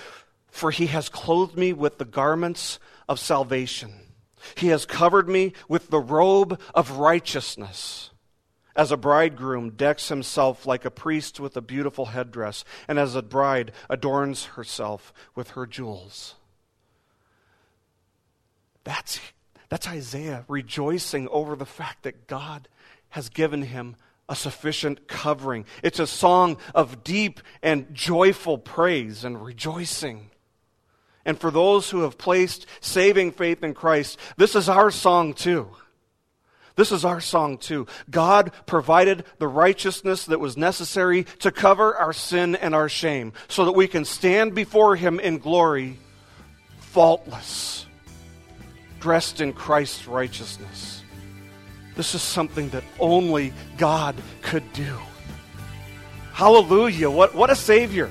for 0.48 0.70
he 0.70 0.86
has 0.88 1.08
clothed 1.08 1.56
me 1.56 1.72
with 1.72 1.98
the 1.98 2.04
garments 2.04 2.78
of 3.08 3.20
salvation. 3.20 4.09
He 4.54 4.68
has 4.68 4.86
covered 4.86 5.28
me 5.28 5.52
with 5.68 5.90
the 5.90 6.00
robe 6.00 6.60
of 6.74 6.98
righteousness. 6.98 8.10
As 8.76 8.92
a 8.92 8.96
bridegroom 8.96 9.70
decks 9.70 10.08
himself 10.08 10.64
like 10.66 10.84
a 10.84 10.90
priest 10.90 11.40
with 11.40 11.56
a 11.56 11.60
beautiful 11.60 12.06
headdress, 12.06 12.64
and 12.86 12.98
as 12.98 13.14
a 13.14 13.22
bride 13.22 13.72
adorns 13.88 14.44
herself 14.44 15.12
with 15.34 15.50
her 15.50 15.66
jewels. 15.66 16.36
That's, 18.84 19.20
that's 19.68 19.88
Isaiah 19.88 20.44
rejoicing 20.48 21.28
over 21.28 21.56
the 21.56 21.66
fact 21.66 22.04
that 22.04 22.26
God 22.26 22.68
has 23.10 23.28
given 23.28 23.62
him 23.62 23.96
a 24.28 24.36
sufficient 24.36 25.08
covering. 25.08 25.66
It's 25.82 25.98
a 25.98 26.06
song 26.06 26.56
of 26.74 27.02
deep 27.02 27.40
and 27.62 27.92
joyful 27.92 28.58
praise 28.58 29.24
and 29.24 29.44
rejoicing. 29.44 30.30
And 31.30 31.38
for 31.38 31.52
those 31.52 31.88
who 31.88 32.00
have 32.00 32.18
placed 32.18 32.66
saving 32.80 33.30
faith 33.30 33.62
in 33.62 33.72
Christ, 33.72 34.18
this 34.36 34.56
is 34.56 34.68
our 34.68 34.90
song 34.90 35.32
too. 35.32 35.70
This 36.74 36.90
is 36.90 37.04
our 37.04 37.20
song 37.20 37.56
too. 37.56 37.86
God 38.10 38.50
provided 38.66 39.24
the 39.38 39.46
righteousness 39.46 40.24
that 40.24 40.40
was 40.40 40.56
necessary 40.56 41.26
to 41.38 41.52
cover 41.52 41.94
our 41.94 42.12
sin 42.12 42.56
and 42.56 42.74
our 42.74 42.88
shame 42.88 43.32
so 43.46 43.64
that 43.66 43.76
we 43.76 43.86
can 43.86 44.04
stand 44.04 44.56
before 44.56 44.96
Him 44.96 45.20
in 45.20 45.38
glory, 45.38 46.00
faultless, 46.80 47.86
dressed 48.98 49.40
in 49.40 49.52
Christ's 49.52 50.08
righteousness. 50.08 51.04
This 51.94 52.16
is 52.16 52.22
something 52.22 52.70
that 52.70 52.82
only 52.98 53.52
God 53.78 54.16
could 54.42 54.72
do. 54.72 54.98
Hallelujah. 56.32 57.08
What, 57.08 57.36
what 57.36 57.50
a 57.50 57.54
Savior. 57.54 58.10